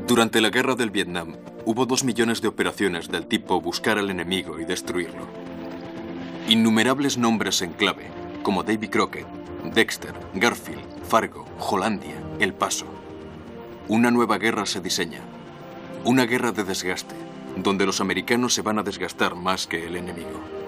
Durante 0.06 0.42
la 0.42 0.50
guerra 0.50 0.76
del 0.76 0.92
Vietnam, 0.92 1.38
hubo 1.66 1.86
dos 1.86 2.04
millones 2.04 2.42
de 2.42 2.50
operaciones 2.50 3.10
del 3.10 3.26
tipo 3.26 3.62
buscar 3.62 3.98
al 3.98 4.10
enemigo 4.10 4.60
y 4.60 4.66
destruirlo. 4.66 5.28
Innumerables 6.50 7.18
nombres 7.18 7.62
en 7.62 7.72
clave, 7.72 8.08
como 8.44 8.64
Davy 8.64 8.90
Crockett, 8.90 9.28
Dexter, 9.74 10.14
Garfield, 10.34 10.84
Fargo, 11.08 11.46
Hollandia, 11.58 12.16
El 12.40 12.54
Paso. 12.54 12.99
Una 13.90 14.12
nueva 14.12 14.38
guerra 14.38 14.68
se 14.68 14.82
diseña. 14.82 15.22
Una 16.06 16.28
guerra 16.28 16.52
de 16.52 16.64
desgaste, 16.64 17.16
donde 17.58 17.88
los 17.88 18.02
americanos 18.02 18.54
se 18.54 18.62
van 18.62 18.78
a 18.78 18.84
desgastar 18.84 19.34
más 19.34 19.66
que 19.66 19.88
el 19.88 19.96
enemigo. 19.96 20.59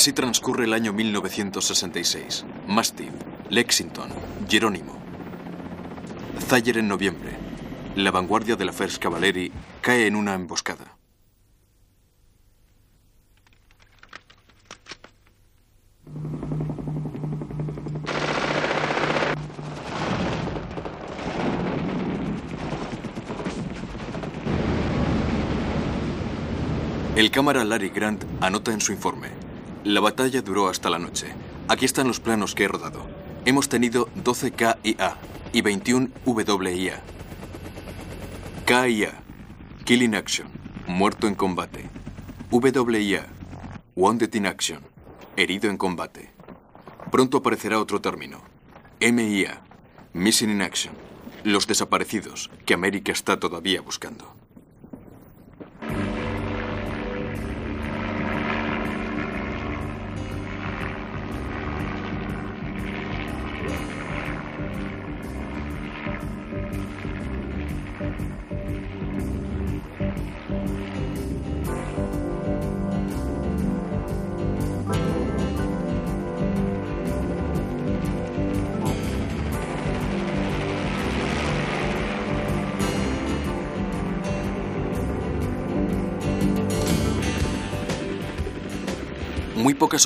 Así 0.00 0.14
transcurre 0.14 0.64
el 0.64 0.72
año 0.72 0.94
1966. 0.94 2.46
Mastiff, 2.66 3.12
Lexington, 3.50 4.08
Jerónimo. 4.48 4.98
Thayer 6.48 6.78
en 6.78 6.88
noviembre. 6.88 7.36
La 7.96 8.10
vanguardia 8.10 8.56
de 8.56 8.64
la 8.64 8.72
First 8.72 8.96
Cavalry 8.96 9.52
cae 9.82 10.06
en 10.06 10.16
una 10.16 10.32
emboscada. 10.32 10.96
El 27.16 27.30
cámara 27.30 27.64
Larry 27.64 27.90
Grant 27.90 28.24
anota 28.40 28.72
en 28.72 28.80
su 28.80 28.92
informe. 28.92 29.49
La 29.84 30.00
batalla 30.00 30.42
duró 30.42 30.68
hasta 30.68 30.90
la 30.90 30.98
noche. 30.98 31.28
Aquí 31.68 31.86
están 31.86 32.06
los 32.06 32.20
planos 32.20 32.54
que 32.54 32.64
he 32.64 32.68
rodado. 32.68 33.00
Hemos 33.46 33.70
tenido 33.70 34.10
12 34.14 34.50
KIA 34.50 35.16
y 35.54 35.62
21 35.62 36.08
WIA. 36.26 37.00
KIA, 38.66 39.22
Killing 39.86 40.14
Action, 40.14 40.48
muerto 40.86 41.26
en 41.28 41.34
combate. 41.34 41.88
WIA, 42.50 43.26
Wounded 43.96 44.34
in 44.34 44.46
Action, 44.46 44.82
herido 45.36 45.70
en 45.70 45.78
combate. 45.78 46.30
Pronto 47.10 47.38
aparecerá 47.38 47.80
otro 47.80 48.02
término. 48.02 48.42
MIA, 49.00 49.62
Missing 50.12 50.50
in 50.50 50.60
Action, 50.60 50.92
los 51.42 51.66
desaparecidos 51.66 52.50
que 52.66 52.74
América 52.74 53.12
está 53.12 53.40
todavía 53.40 53.80
buscando. 53.80 54.39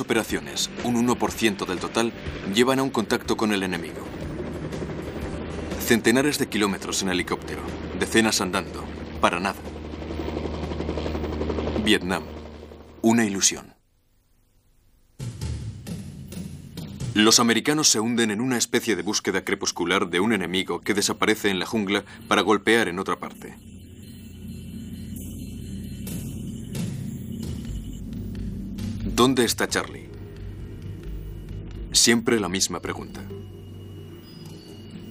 Operaciones, 0.01 0.71
un 0.85 1.07
1% 1.07 1.67
del 1.67 1.79
total, 1.79 2.13
llevan 2.55 2.79
a 2.79 2.83
un 2.83 2.91
contacto 2.91 3.37
con 3.37 3.53
el 3.53 3.63
enemigo. 3.63 4.05
Centenares 5.81 6.39
de 6.39 6.49
kilómetros 6.49 7.03
en 7.03 7.11
helicóptero, 7.11 7.63
decenas 7.99 8.41
andando, 8.41 8.85
para 9.21 9.41
nada. 9.41 9.61
Vietnam, 11.85 12.23
una 13.03 13.25
ilusión. 13.25 13.75
Los 17.15 17.39
americanos 17.39 17.89
se 17.89 18.01
hunden 18.01 18.33
en 18.33 18.41
una 18.41 18.59
especie 18.59 18.97
de 18.97 19.03
búsqueda 19.03 19.45
crepuscular 19.45 20.09
de 20.09 20.19
un 20.19 20.33
enemigo 20.33 20.81
que 20.81 20.95
desaparece 20.95 21.49
en 21.49 21.61
la 21.61 21.67
jungla 21.67 22.05
para 22.27 22.43
golpear 22.43 22.89
en 22.89 22.99
otra 22.99 23.21
parte. 23.21 23.57
¿Dónde 29.15 29.45
está 29.45 29.69
Charlie? 29.69 30.09
Siempre 31.93 32.41
la 32.41 32.49
misma 32.49 32.81
pregunta. 32.81 33.23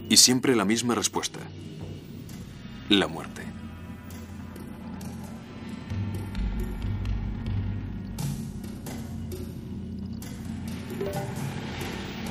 Y 0.09 0.17
siempre 0.17 0.57
la 0.57 0.65
misma 0.65 0.93
respuesta. 0.93 1.39
La 2.89 3.07
muerte. 3.07 3.43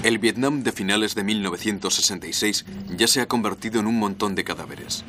El 0.03 0.19
Vietnam 0.19 0.63
de 0.65 0.73
finales 0.73 1.15
de 1.15 1.25
1966 1.25 2.67
ya 2.99 3.09
se 3.09 3.23
ha 3.23 3.29
convertido 3.29 3.81
en 3.81 3.87
un 3.87 3.99
montón 3.99 4.35
de 4.35 4.45
cadáveres, 4.45 5.05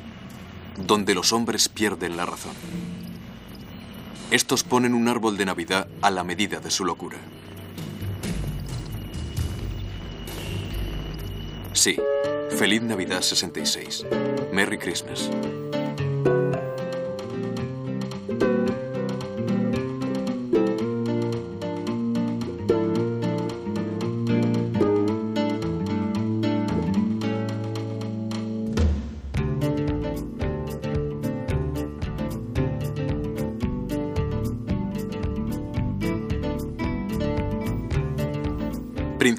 donde 0.78 1.14
los 1.14 1.34
hombres 1.34 1.68
pierden 1.68 2.16
la 2.16 2.26
razón. 2.26 2.53
Estos 4.34 4.64
ponen 4.64 4.96
un 4.96 5.08
árbol 5.10 5.38
de 5.38 5.46
Navidad 5.46 5.88
a 6.02 6.10
la 6.10 6.24
medida 6.24 6.60
de 6.60 6.72
su 6.72 6.86
locura. 6.86 7.20
Sí, 11.74 11.98
Feliz 12.58 12.82
Navidad 12.82 13.22
66. 13.22 14.08
Merry 14.52 14.80
Christmas. 14.80 15.30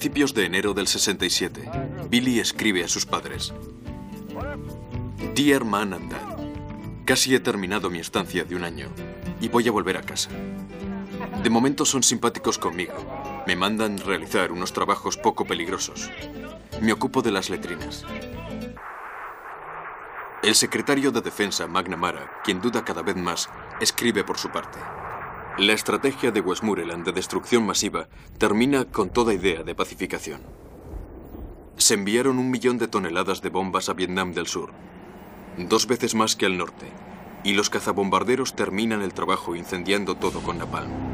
Principios 0.05 0.35
de 0.35 0.45
enero 0.45 0.75
del 0.75 0.87
67, 0.87 1.65
Billy 2.11 2.39
escribe 2.39 2.85
a 2.85 2.89
sus 2.89 3.07
padres. 3.07 3.55
Dear 5.35 5.65
Man 5.65 5.95
and 5.95 6.13
Dad, 6.13 6.37
casi 7.07 7.35
he 7.35 7.41
terminado 7.41 7.89
mi 7.89 8.01
estancia 8.01 8.45
de 8.45 8.55
un 8.55 8.65
año 8.65 8.91
y 9.41 9.49
voy 9.49 9.67
a 9.67 9.73
volver 9.73 9.97
a 9.97 10.03
casa. 10.03 10.29
De 11.43 11.49
momento 11.49 11.87
son 11.87 12.03
simpáticos 12.03 12.59
conmigo. 12.59 12.93
Me 13.47 13.57
mandan 13.57 13.97
realizar 13.97 14.53
unos 14.53 14.75
trabajos 14.75 15.17
poco 15.17 15.47
peligrosos. 15.47 16.11
Me 16.83 16.93
ocupo 16.93 17.23
de 17.23 17.31
las 17.31 17.49
letrinas. 17.49 18.05
El 20.43 20.55
secretario 20.55 21.13
de 21.13 21.23
Defensa, 21.23 21.67
McNamara, 21.67 22.43
quien 22.45 22.61
duda 22.61 22.85
cada 22.85 23.01
vez 23.01 23.17
más, 23.17 23.49
escribe 23.81 24.23
por 24.23 24.37
su 24.37 24.51
parte. 24.51 24.79
La 25.59 25.73
estrategia 25.73 26.33
de 26.33 26.41
Westmoreland 26.41 27.05
de 27.05 27.13
destrucción 27.13 27.65
masiva 27.65 28.09
termina 28.39 28.87
con 28.87 29.11
toda 29.11 29.33
idea 29.33 29.63
de 29.63 29.77
pacificación. 29.77 30.41
Se 31.77 31.95
enviaron 31.95 32.41
un 32.41 32.51
millón 32.51 32.77
de 32.79 32.89
toneladas 32.89 33.41
de 33.41 33.51
bombas 33.51 33.89
a 33.89 33.93
Vietnam 33.93 34.33
del 34.33 34.49
Sur, 34.49 34.73
dos 35.57 35.87
veces 35.87 36.17
más 36.17 36.35
que 36.35 36.47
al 36.47 36.59
norte, 36.59 36.87
y 37.45 37.53
los 37.53 37.71
cazabombarderos 37.71 38.57
terminan 38.57 39.01
el 39.01 39.15
trabajo 39.15 39.55
incendiando 39.55 40.17
todo 40.17 40.41
con 40.41 40.59
napalm. 40.59 41.14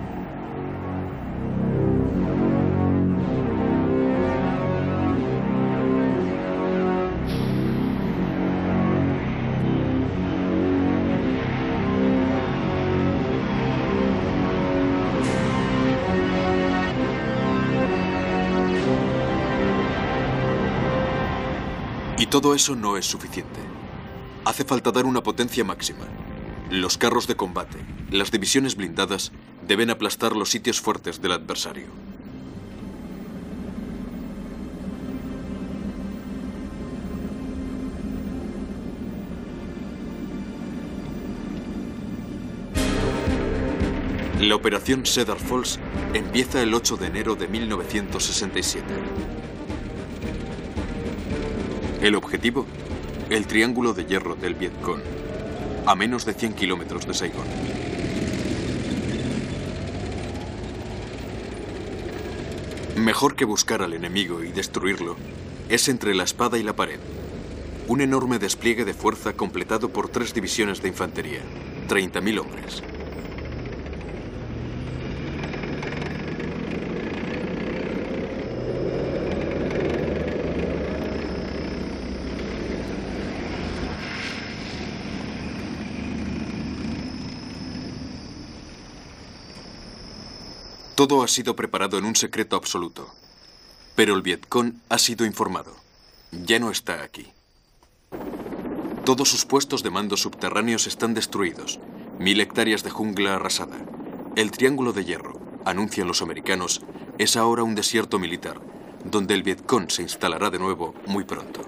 Todo 22.26 22.54
eso 22.54 22.76
no 22.76 22.96
es 22.96 23.06
suficiente. 23.06 23.60
Hace 24.44 24.64
falta 24.64 24.92
dar 24.92 25.06
una 25.06 25.22
potencia 25.22 25.64
máxima. 25.64 26.06
Los 26.70 26.98
carros 26.98 27.26
de 27.26 27.36
combate, 27.36 27.78
las 28.10 28.30
divisiones 28.30 28.76
blindadas, 28.76 29.32
deben 29.66 29.90
aplastar 29.90 30.36
los 30.36 30.50
sitios 30.50 30.80
fuertes 30.80 31.20
del 31.22 31.32
adversario. 31.32 31.86
La 44.40 44.56
operación 44.56 45.04
Cedar 45.04 45.38
Falls 45.38 45.78
empieza 46.14 46.62
el 46.62 46.72
8 46.72 46.96
de 46.96 47.06
enero 47.06 47.34
de 47.34 47.46
1967. 47.46 48.84
El 52.02 52.14
objetivo, 52.14 52.64
el 53.28 53.46
Triángulo 53.46 53.92
de 53.92 54.06
Hierro 54.06 54.34
del 54.34 54.54
Vietcong, 54.54 55.02
a 55.84 55.94
menos 55.94 56.24
de 56.24 56.32
100 56.32 56.54
kilómetros 56.54 57.06
de 57.06 57.12
Saigón. 57.12 57.44
Mejor 62.96 63.36
que 63.36 63.44
buscar 63.44 63.82
al 63.82 63.92
enemigo 63.92 64.42
y 64.42 64.50
destruirlo, 64.50 65.16
es 65.68 65.90
entre 65.90 66.14
la 66.14 66.24
espada 66.24 66.56
y 66.56 66.62
la 66.62 66.72
pared. 66.72 67.00
Un 67.86 68.00
enorme 68.00 68.38
despliegue 68.38 68.86
de 68.86 68.94
fuerza 68.94 69.34
completado 69.34 69.90
por 69.90 70.08
tres 70.08 70.32
divisiones 70.32 70.80
de 70.80 70.88
infantería, 70.88 71.42
30.000 71.86 72.40
hombres. 72.40 72.82
Todo 91.00 91.22
ha 91.22 91.28
sido 91.28 91.56
preparado 91.56 91.96
en 91.96 92.04
un 92.04 92.14
secreto 92.14 92.56
absoluto. 92.56 93.08
Pero 93.96 94.14
el 94.14 94.20
Vietcong 94.20 94.74
ha 94.90 94.98
sido 94.98 95.24
informado. 95.24 95.74
Ya 96.30 96.58
no 96.58 96.70
está 96.70 97.02
aquí. 97.02 97.32
Todos 99.06 99.30
sus 99.30 99.46
puestos 99.46 99.82
de 99.82 99.88
mando 99.88 100.18
subterráneos 100.18 100.86
están 100.86 101.14
destruidos. 101.14 101.80
Mil 102.18 102.38
hectáreas 102.38 102.82
de 102.82 102.90
jungla 102.90 103.36
arrasada. 103.36 103.78
El 104.36 104.50
Triángulo 104.50 104.92
de 104.92 105.06
Hierro, 105.06 105.40
anuncian 105.64 106.06
los 106.06 106.20
americanos, 106.20 106.82
es 107.16 107.34
ahora 107.38 107.62
un 107.62 107.74
desierto 107.74 108.18
militar, 108.18 108.60
donde 109.02 109.32
el 109.32 109.42
Vietcong 109.42 109.90
se 109.90 110.02
instalará 110.02 110.50
de 110.50 110.58
nuevo 110.58 110.94
muy 111.06 111.24
pronto. 111.24 111.62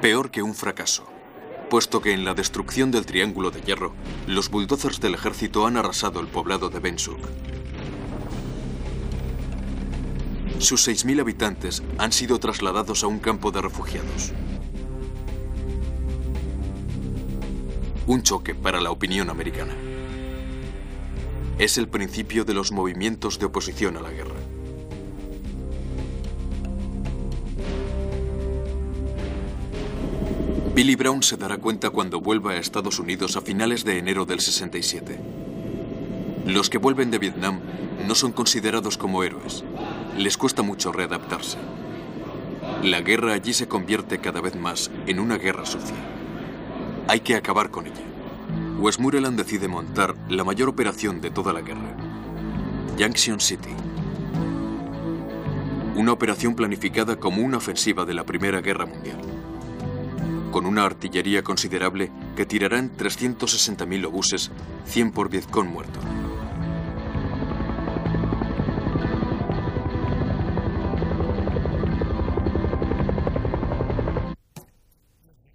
Peor 0.00 0.32
que 0.32 0.42
un 0.42 0.56
fracaso 0.56 1.13
puesto 1.74 2.00
que 2.00 2.12
en 2.12 2.24
la 2.24 2.34
destrucción 2.34 2.92
del 2.92 3.04
Triángulo 3.04 3.50
de 3.50 3.60
Hierro, 3.60 3.94
los 4.28 4.48
bulldozers 4.48 5.00
del 5.00 5.14
ejército 5.14 5.66
han 5.66 5.76
arrasado 5.76 6.20
el 6.20 6.28
poblado 6.28 6.70
de 6.70 6.78
Bensuk. 6.78 7.18
Sus 10.60 10.86
6.000 10.86 11.20
habitantes 11.20 11.82
han 11.98 12.12
sido 12.12 12.38
trasladados 12.38 13.02
a 13.02 13.08
un 13.08 13.18
campo 13.18 13.50
de 13.50 13.60
refugiados. 13.60 14.32
Un 18.06 18.22
choque 18.22 18.54
para 18.54 18.80
la 18.80 18.92
opinión 18.92 19.28
americana. 19.28 19.74
Es 21.58 21.76
el 21.76 21.88
principio 21.88 22.44
de 22.44 22.54
los 22.54 22.70
movimientos 22.70 23.40
de 23.40 23.46
oposición 23.46 23.96
a 23.96 24.00
la 24.00 24.12
guerra. 24.12 24.53
Billy 30.74 30.96
Brown 30.96 31.22
se 31.22 31.36
dará 31.36 31.58
cuenta 31.58 31.90
cuando 31.90 32.20
vuelva 32.20 32.50
a 32.50 32.56
Estados 32.56 32.98
Unidos 32.98 33.36
a 33.36 33.40
finales 33.40 33.84
de 33.84 33.96
enero 33.96 34.26
del 34.26 34.40
67. 34.40 35.20
Los 36.46 36.68
que 36.68 36.78
vuelven 36.78 37.12
de 37.12 37.18
Vietnam 37.18 37.60
no 38.08 38.16
son 38.16 38.32
considerados 38.32 38.98
como 38.98 39.22
héroes. 39.22 39.62
Les 40.18 40.36
cuesta 40.36 40.62
mucho 40.62 40.90
readaptarse. 40.90 41.58
La 42.82 43.02
guerra 43.02 43.34
allí 43.34 43.52
se 43.52 43.68
convierte 43.68 44.18
cada 44.18 44.40
vez 44.40 44.56
más 44.56 44.90
en 45.06 45.20
una 45.20 45.38
guerra 45.38 45.64
sucia. 45.64 45.94
Hay 47.06 47.20
que 47.20 47.36
acabar 47.36 47.70
con 47.70 47.86
ella. 47.86 48.02
Westmoreland 48.80 49.38
decide 49.38 49.68
montar 49.68 50.16
la 50.28 50.42
mayor 50.42 50.68
operación 50.68 51.20
de 51.20 51.30
toda 51.30 51.52
la 51.52 51.60
guerra. 51.60 51.96
Junction 52.98 53.38
City. 53.38 53.70
Una 55.94 56.10
operación 56.10 56.56
planificada 56.56 57.14
como 57.14 57.42
una 57.42 57.58
ofensiva 57.58 58.04
de 58.04 58.14
la 58.14 58.24
Primera 58.24 58.60
Guerra 58.60 58.86
Mundial 58.86 59.43
con 60.54 60.66
una 60.66 60.84
artillería 60.84 61.42
considerable 61.42 62.12
que 62.36 62.46
tirarán 62.46 62.96
360.000 62.96 64.06
obuses, 64.06 64.52
100 64.86 65.10
por 65.10 65.28
Vietcong 65.28 65.66
muerto. 65.66 65.98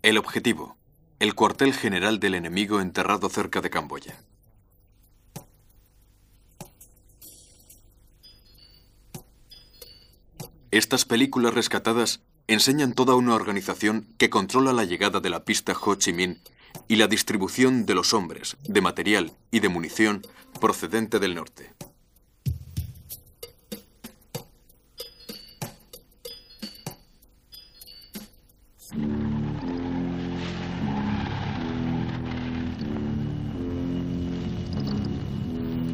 El 0.01 0.17
objetivo, 0.17 0.75
el 1.19 1.33
cuartel 1.33 1.73
general 1.73 2.19
del 2.19 2.35
enemigo 2.35 2.81
enterrado 2.81 3.29
cerca 3.29 3.61
de 3.61 3.69
Camboya. 3.69 4.17
Estas 10.71 11.05
películas 11.05 11.53
rescatadas 11.53 12.21
enseñan 12.49 12.93
toda 12.93 13.13
una 13.13 13.35
organización 13.35 14.07
que 14.17 14.31
controla 14.31 14.73
la 14.73 14.83
llegada 14.83 15.19
de 15.19 15.29
la 15.29 15.45
pista 15.45 15.73
Ho 15.79 15.93
Chi 15.93 16.13
Minh 16.13 16.39
y 16.87 16.95
la 16.95 17.07
distribución 17.07 17.85
de 17.85 17.93
los 17.93 18.11
hombres, 18.11 18.57
de 18.67 18.81
material 18.81 19.33
y 19.51 19.59
de 19.59 19.69
munición 19.69 20.23
procedente 20.59 21.19
del 21.19 21.35
norte. 21.35 21.73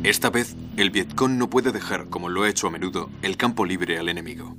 Esta 0.03 0.29
vez, 0.29 0.55
el 0.77 0.91
Vietcong 0.91 1.37
no 1.37 1.49
puede 1.49 1.73
dejar, 1.73 2.07
como 2.09 2.29
lo 2.29 2.43
ha 2.43 2.49
hecho 2.49 2.67
a 2.67 2.71
menudo, 2.71 3.09
el 3.23 3.35
campo 3.35 3.65
libre 3.65 3.97
al 3.97 4.07
enemigo. 4.07 4.55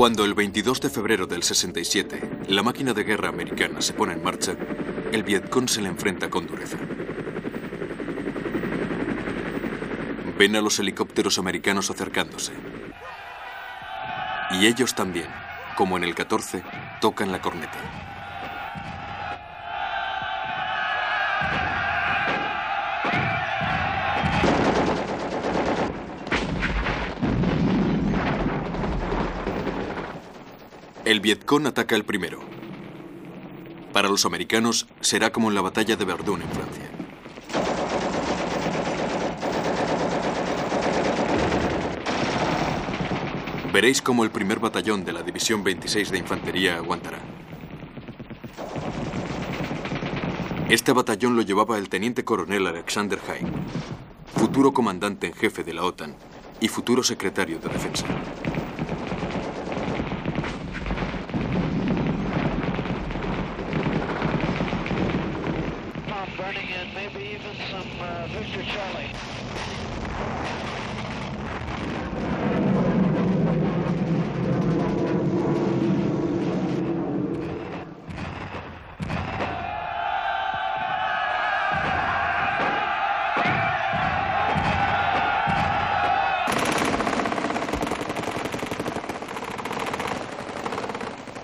Cuando 0.00 0.24
el 0.24 0.32
22 0.32 0.80
de 0.80 0.88
febrero 0.88 1.26
del 1.26 1.42
67 1.42 2.46
la 2.48 2.62
máquina 2.62 2.94
de 2.94 3.04
guerra 3.04 3.28
americana 3.28 3.82
se 3.82 3.92
pone 3.92 4.14
en 4.14 4.22
marcha, 4.22 4.56
el 5.12 5.22
Vietcong 5.22 5.68
se 5.68 5.82
le 5.82 5.88
enfrenta 5.90 6.30
con 6.30 6.46
dureza. 6.46 6.78
Ven 10.38 10.56
a 10.56 10.62
los 10.62 10.78
helicópteros 10.78 11.38
americanos 11.38 11.90
acercándose. 11.90 12.54
Y 14.52 14.64
ellos 14.64 14.94
también, 14.94 15.28
como 15.76 15.98
en 15.98 16.04
el 16.04 16.14
14, 16.14 16.62
tocan 17.02 17.30
la 17.30 17.42
corneta. 17.42 18.09
El 31.20 31.24
Vietcong 31.24 31.66
ataca 31.66 31.94
el 31.96 32.04
primero. 32.06 32.40
Para 33.92 34.08
los 34.08 34.24
americanos 34.24 34.86
será 35.02 35.30
como 35.30 35.50
en 35.50 35.54
la 35.54 35.60
batalla 35.60 35.94
de 35.94 36.04
Verdun 36.06 36.40
en 36.40 36.48
Francia. 36.48 36.90
Veréis 43.70 44.00
cómo 44.00 44.24
el 44.24 44.30
primer 44.30 44.60
batallón 44.60 45.04
de 45.04 45.12
la 45.12 45.22
División 45.22 45.62
26 45.62 46.10
de 46.10 46.16
Infantería 46.16 46.76
aguantará. 46.76 47.18
Este 50.70 50.92
batallón 50.92 51.36
lo 51.36 51.42
llevaba 51.42 51.76
el 51.76 51.90
teniente 51.90 52.24
coronel 52.24 52.66
Alexander 52.66 53.18
Haig, 53.28 53.46
futuro 54.36 54.72
comandante 54.72 55.26
en 55.26 55.34
jefe 55.34 55.64
de 55.64 55.74
la 55.74 55.84
OTAN 55.84 56.16
y 56.60 56.68
futuro 56.68 57.02
secretario 57.02 57.58
de 57.58 57.68
Defensa. 57.68 58.06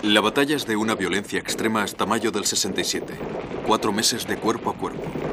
La 0.06 0.20
batalla 0.20 0.54
es 0.54 0.66
de 0.66 0.76
una 0.76 0.94
violencia 0.94 1.38
extrema 1.38 1.82
hasta 1.82 2.06
mayo 2.06 2.30
del 2.30 2.46
67, 2.46 3.12
cuatro 3.66 3.92
meses 3.92 4.26
de 4.26 4.38
cuerpo 4.38 4.70
a 4.70 4.74
cuerpo. 4.74 5.25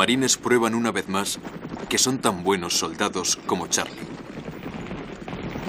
Marines 0.00 0.38
prueban 0.38 0.74
una 0.74 0.92
vez 0.92 1.10
más 1.10 1.38
que 1.90 1.98
son 1.98 2.20
tan 2.20 2.42
buenos 2.42 2.72
soldados 2.72 3.36
como 3.44 3.66
Charlie. 3.66 4.00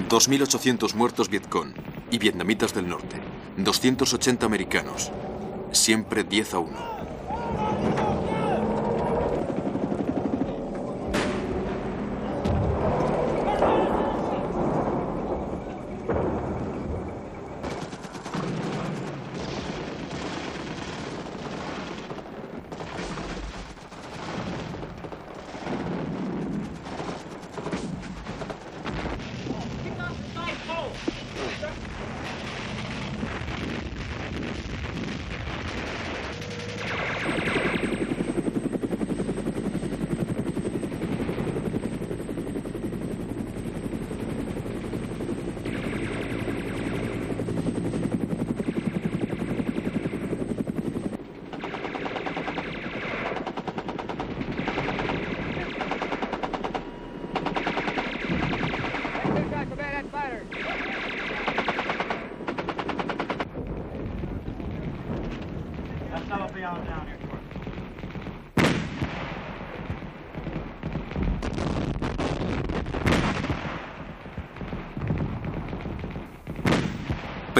2.800 0.08 0.94
muertos 0.94 1.28
Vietcong 1.28 1.74
y 2.10 2.16
vietnamitas 2.16 2.72
del 2.72 2.88
norte. 2.88 3.20
280 3.58 4.46
americanos. 4.46 5.12
Siempre 5.72 6.24
10 6.24 6.54
a 6.54 6.58
1. 6.60 7.01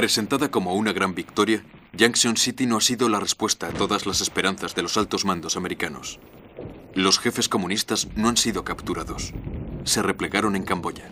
Presentada 0.03 0.51
como 0.51 0.75
una 0.75 0.93
gran 0.93 1.15
victoria, 1.15 1.65
Junction 1.97 2.37
City 2.37 2.67
no 2.67 2.79
ha 2.79 2.81
sido 2.81 3.09
la 3.09 3.21
respuesta 3.21 3.69
a 3.69 3.73
todas 3.73 4.05
las 4.05 4.21
esperanzas 4.21 4.75
de 4.75 4.83
los 4.83 4.97
altos 4.97 5.25
mandos 5.25 5.57
americanos. 5.57 6.19
Los 6.93 7.21
jefes 7.21 7.49
comunistas 7.49 8.09
no 8.17 8.29
han 8.29 8.37
sido 8.37 8.65
capturados. 8.65 9.33
Se 9.85 10.03
replegaron 10.03 10.57
en 10.57 10.65
Camboya. 10.65 11.09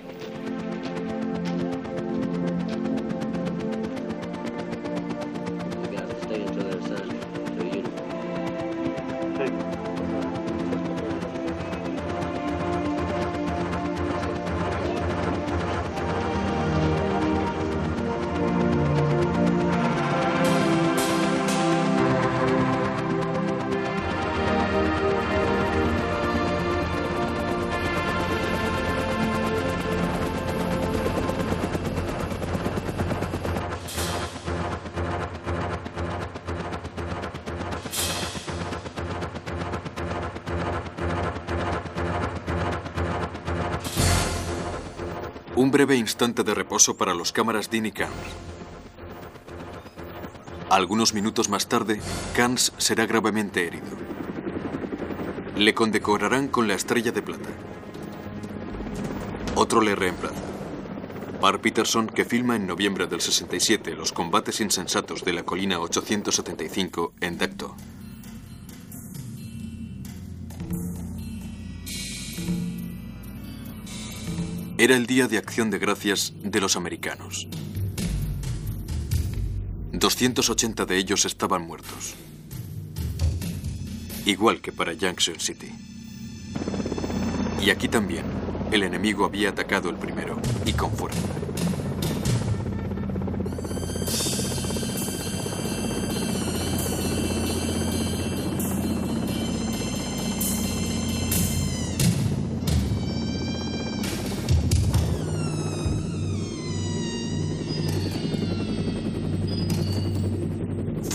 Breve 45.81 45.97
instante 45.97 46.45
de 46.45 46.53
reposo 46.53 46.99
para 46.99 47.15
los 47.15 47.33
cámaras 47.33 47.71
Dean 47.71 47.87
y 47.87 47.93
Carnes. 47.93 48.19
Algunos 50.69 51.15
minutos 51.15 51.49
más 51.49 51.69
tarde, 51.69 52.03
Carnes 52.37 52.75
será 52.77 53.07
gravemente 53.07 53.67
herido. 53.67 53.87
Le 55.57 55.73
condecorarán 55.73 56.49
con 56.49 56.69
la 56.69 56.75
estrella 56.75 57.13
de 57.13 57.23
plata. 57.23 57.49
Otro 59.55 59.81
le 59.81 59.95
reemplaza. 59.95 60.43
Par 61.41 61.63
Peterson, 61.63 62.09
que 62.09 62.27
filma 62.27 62.57
en 62.57 62.67
noviembre 62.67 63.07
del 63.07 63.23
67 63.23 63.95
los 63.95 64.13
combates 64.13 64.61
insensatos 64.61 65.25
de 65.25 65.33
la 65.33 65.45
colina 65.45 65.81
875 65.81 67.15
en 67.23 67.39
Dacto. 67.39 67.75
Era 74.81 74.97
el 74.97 75.05
día 75.05 75.29
de 75.29 75.37
acción 75.37 75.69
de 75.69 75.79
gracias 75.79 76.33
de 76.43 76.59
los 76.59 76.75
americanos. 76.75 77.49
280 79.93 80.87
de 80.87 80.97
ellos 80.97 81.27
estaban 81.27 81.61
muertos. 81.61 82.15
Igual 84.25 84.63
que 84.63 84.73
para 84.73 84.95
Junction 84.99 85.39
City. 85.39 85.71
Y 87.63 87.69
aquí 87.69 87.89
también, 87.89 88.25
el 88.73 88.83
enemigo 88.83 89.27
había 89.27 89.51
atacado 89.51 89.91
el 89.91 89.97
primero, 89.97 90.41
y 90.65 90.73
con 90.73 90.91
fuerza. 90.93 91.40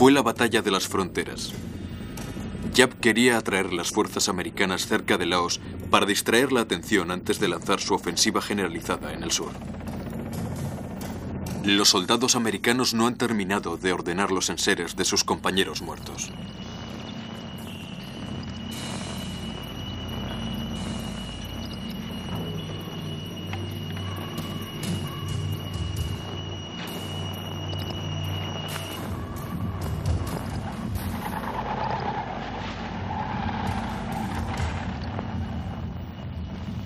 Fue 0.06 0.12
la 0.12 0.22
batalla 0.22 0.62
de 0.62 0.70
las 0.70 0.88
fronteras. 0.88 1.52
Yap 2.76 2.94
quería 3.00 3.40
atraer 3.40 3.74
las 3.74 3.90
fuerzas 3.90 4.30
americanas 4.30 4.86
cerca 4.86 5.18
de 5.18 5.26
Laos 5.26 5.60
para 5.90 6.06
distraer 6.06 6.52
la 6.52 6.62
atención 6.62 7.10
antes 7.10 7.40
de 7.40 7.48
lanzar 7.48 7.80
su 7.80 7.96
ofensiva 7.96 8.40
generalizada 8.40 9.14
en 9.14 9.24
el 9.24 9.32
sur. 9.32 9.50
Los 11.64 11.90
soldados 11.90 12.36
americanos 12.36 12.94
no 12.94 13.08
han 13.08 13.16
terminado 13.16 13.78
de 13.78 13.94
ordenar 13.94 14.30
los 14.30 14.52
enseres 14.52 14.96
de 14.96 15.06
sus 15.06 15.24
compañeros 15.24 15.82
muertos. 15.82 16.30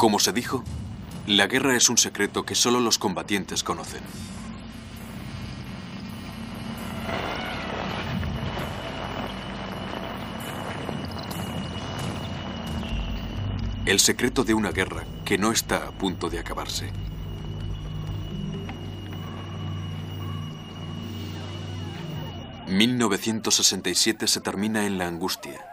Como 0.10 0.18
se 0.18 0.34
dijo, 0.34 0.64
la 1.28 1.46
guerra 1.46 1.76
es 1.76 1.88
un 1.88 2.00
secreto 2.00 2.44
que 2.44 2.56
solo 2.56 2.80
los 2.80 2.98
combatientes 2.98 3.64
conocen. 3.64 4.02
El 13.86 14.00
secreto 14.00 14.44
de 14.44 14.56
una 14.56 14.72
guerra 14.72 15.04
que 15.26 15.38
no 15.38 15.52
está 15.52 15.88
a 15.88 15.92
punto 15.92 16.32
de 16.32 16.40
acabarse. 16.40 16.92
...1967 22.68 24.26
se 24.26 24.42
termina 24.42 24.88
en 24.88 24.98
la 24.98 25.06
angustia. 25.06 25.69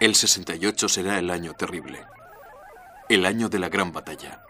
El 0.00 0.14
68 0.14 0.88
será 0.88 1.18
el 1.18 1.28
año 1.28 1.54
terrible. 1.54 2.04
El 3.08 3.26
año 3.26 3.48
de 3.48 3.58
la 3.58 3.68
gran 3.68 3.92
batalla. 3.92 4.42